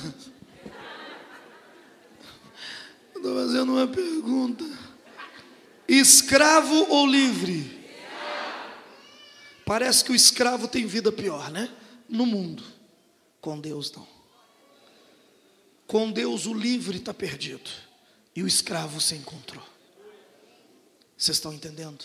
Estou 3.14 3.35
fazendo 3.35 3.72
uma 3.72 3.87
pergunta. 3.87 4.64
Escravo 5.87 6.87
ou 6.88 7.06
livre? 7.06 7.75
Parece 9.67 10.04
que 10.04 10.12
o 10.12 10.14
escravo 10.14 10.69
tem 10.69 10.87
vida 10.87 11.10
pior, 11.10 11.50
né? 11.50 11.69
No 12.08 12.25
mundo. 12.25 12.62
Com 13.40 13.60
Deus 13.60 13.90
não. 13.90 14.06
Com 15.88 16.12
Deus 16.12 16.46
o 16.46 16.54
livre 16.54 16.98
está 16.98 17.12
perdido. 17.12 17.69
E 18.35 18.44
o 18.44 18.46
escravo 18.46 19.00
se 19.00 19.17
encontrou. 19.17 19.67
Vocês 21.19 21.37
estão 21.37 21.52
entendendo? 21.52 22.04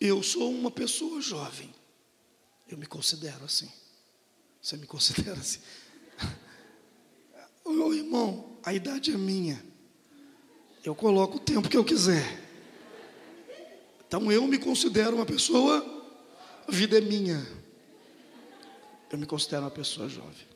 Eu 0.00 0.22
sou 0.22 0.50
uma 0.50 0.70
pessoa 0.70 1.20
jovem. 1.20 1.74
Eu 2.66 2.78
me 2.78 2.86
considero 2.86 3.44
assim. 3.44 3.70
Você 4.62 4.78
me 4.78 4.86
considera 4.86 5.38
assim? 5.38 5.60
Ô 7.66 7.92
irmão, 7.92 8.58
a 8.64 8.72
idade 8.72 9.12
é 9.12 9.18
minha. 9.18 9.62
Eu 10.82 10.94
coloco 10.94 11.36
o 11.36 11.40
tempo 11.40 11.68
que 11.68 11.76
eu 11.76 11.84
quiser. 11.84 12.39
Então 14.10 14.32
eu 14.32 14.44
me 14.44 14.58
considero 14.58 15.14
uma 15.14 15.24
pessoa, 15.24 15.86
a 16.66 16.72
vida 16.72 16.98
é 16.98 17.00
minha. 17.00 17.46
Eu 19.08 19.16
me 19.16 19.24
considero 19.24 19.62
uma 19.62 19.70
pessoa 19.70 20.08
jovem. 20.08 20.48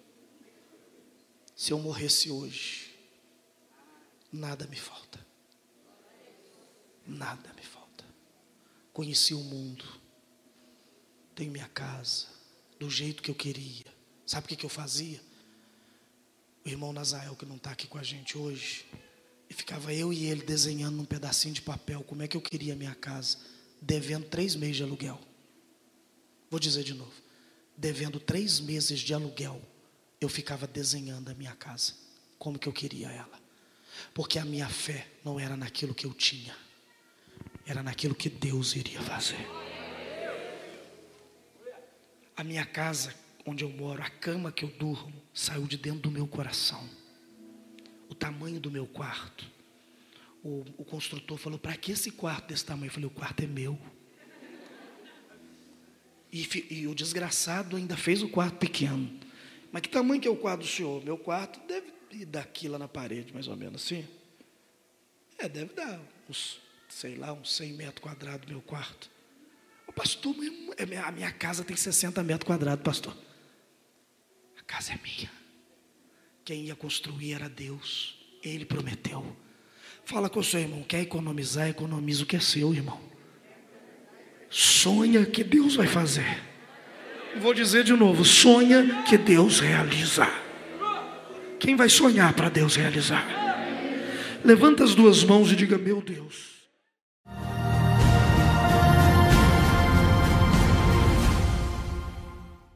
Se 1.54 1.70
eu 1.70 1.78
morresse 1.78 2.32
hoje, 2.32 2.92
nada 4.32 4.66
me 4.66 4.74
falta. 4.74 5.24
Nada 7.06 7.52
me 7.52 7.62
falta. 7.62 8.04
Conheci 8.92 9.34
o 9.34 9.40
mundo. 9.44 9.84
Tenho 11.36 11.52
minha 11.52 11.68
casa. 11.68 12.26
Do 12.80 12.90
jeito 12.90 13.22
que 13.22 13.30
eu 13.30 13.36
queria. 13.36 13.86
Sabe 14.26 14.46
o 14.46 14.48
que, 14.48 14.56
que 14.56 14.66
eu 14.66 14.70
fazia? 14.70 15.20
O 16.64 16.68
irmão 16.68 16.92
Nazael, 16.92 17.36
que 17.36 17.46
não 17.46 17.54
está 17.54 17.70
aqui 17.70 17.86
com 17.86 17.98
a 17.98 18.02
gente 18.02 18.36
hoje, 18.36 18.84
e 19.48 19.54
ficava 19.54 19.92
eu 19.92 20.12
e 20.12 20.26
ele 20.26 20.42
desenhando 20.42 20.96
num 20.96 21.04
pedacinho 21.04 21.54
de 21.54 21.62
papel 21.62 22.02
como 22.02 22.22
é 22.22 22.28
que 22.28 22.36
eu 22.36 22.40
queria 22.40 22.72
a 22.72 22.76
minha 22.76 22.94
casa, 22.94 23.38
devendo 23.80 24.26
três 24.26 24.56
meses 24.56 24.76
de 24.76 24.82
aluguel. 24.82 25.20
Vou 26.50 26.58
dizer 26.60 26.84
de 26.84 26.94
novo. 26.94 27.12
Devendo 27.76 28.20
três 28.20 28.60
meses 28.60 29.00
de 29.00 29.12
aluguel, 29.12 29.60
eu 30.20 30.28
ficava 30.28 30.66
desenhando 30.66 31.28
a 31.28 31.34
minha 31.34 31.54
casa, 31.54 31.92
como 32.38 32.58
que 32.58 32.68
eu 32.68 32.72
queria 32.72 33.10
ela. 33.10 33.42
Porque 34.12 34.38
a 34.38 34.44
minha 34.44 34.68
fé 34.68 35.08
não 35.24 35.38
era 35.38 35.56
naquilo 35.56 35.94
que 35.94 36.06
eu 36.06 36.14
tinha, 36.14 36.56
era 37.66 37.82
naquilo 37.82 38.14
que 38.14 38.28
Deus 38.28 38.74
iria 38.76 39.00
fazer. 39.00 39.46
A 42.36 42.42
minha 42.42 42.64
casa, 42.64 43.14
onde 43.46 43.64
eu 43.64 43.70
moro, 43.70 44.02
a 44.02 44.10
cama 44.10 44.50
que 44.50 44.64
eu 44.64 44.68
durmo, 44.68 45.12
saiu 45.32 45.66
de 45.66 45.76
dentro 45.76 46.00
do 46.00 46.10
meu 46.10 46.26
coração. 46.26 46.88
O 48.08 48.14
tamanho 48.14 48.60
do 48.60 48.70
meu 48.70 48.86
quarto. 48.86 49.50
O, 50.42 50.64
o 50.76 50.84
construtor 50.84 51.38
falou: 51.38 51.58
para 51.58 51.76
que 51.76 51.92
esse 51.92 52.10
quarto 52.10 52.48
desse 52.48 52.64
tamanho? 52.64 52.88
Eu 52.88 52.92
falei: 52.92 53.06
o 53.06 53.10
quarto 53.10 53.42
é 53.42 53.46
meu. 53.46 53.78
E, 56.32 56.66
e, 56.68 56.86
o 56.88 56.94
desgraçado 56.94 57.76
ainda 57.76 57.96
fez 57.96 58.20
o 58.20 58.28
quarto 58.28 58.56
pequeno. 58.58 59.20
Mas 59.70 59.82
que 59.82 59.88
tamanho 59.88 60.20
que 60.20 60.26
é 60.26 60.30
o 60.30 60.36
quarto 60.36 60.62
do 60.62 60.66
senhor? 60.66 61.04
Meu 61.04 61.16
quarto 61.16 61.60
deve 61.68 61.92
ir 62.10 62.24
daqui 62.24 62.68
lá 62.68 62.76
na 62.76 62.88
parede, 62.88 63.32
mais 63.32 63.46
ou 63.46 63.56
menos 63.56 63.82
assim. 63.84 64.04
É, 65.38 65.48
deve 65.48 65.74
dar 65.74 66.00
uns, 66.28 66.60
sei 66.88 67.14
lá, 67.14 67.32
uns 67.32 67.54
100 67.54 67.72
metros 67.74 68.02
quadrados 68.02 68.48
meu 68.48 68.60
quarto. 68.60 69.08
O 69.86 69.92
pastor, 69.92 70.34
é 70.76 70.98
a 70.98 71.12
minha 71.12 71.30
casa 71.30 71.62
tem 71.62 71.76
60 71.76 72.22
metros 72.24 72.46
quadrados, 72.46 72.84
pastor. 72.84 73.16
A 74.58 74.62
casa 74.62 74.92
é 74.92 74.98
minha. 75.02 75.30
Quem 76.44 76.66
ia 76.66 76.74
construir 76.74 77.32
era 77.32 77.48
Deus. 77.48 78.14
Ele 78.42 78.64
prometeu. 78.64 79.24
Fala 80.04 80.28
com 80.28 80.40
o 80.40 80.44
seu 80.44 80.60
irmão, 80.60 80.82
quer 80.82 81.00
economizar, 81.00 81.68
economiza 81.68 82.24
o 82.24 82.26
que 82.26 82.36
é 82.36 82.40
seu, 82.40 82.74
irmão. 82.74 83.00
Sonha 84.50 85.24
que 85.24 85.42
Deus 85.42 85.76
vai 85.76 85.86
fazer. 85.86 86.42
Vou 87.40 87.54
dizer 87.54 87.82
de 87.82 87.94
novo, 87.94 88.24
sonha 88.24 89.02
que 89.04 89.16
Deus 89.16 89.60
realiza. 89.60 90.28
Quem 91.58 91.74
vai 91.74 91.88
sonhar 91.88 92.34
para 92.34 92.50
Deus 92.50 92.76
realizar? 92.76 93.26
Levanta 94.44 94.84
as 94.84 94.94
duas 94.94 95.24
mãos 95.24 95.50
e 95.50 95.56
diga: 95.56 95.78
Meu 95.78 96.02
Deus, 96.02 96.53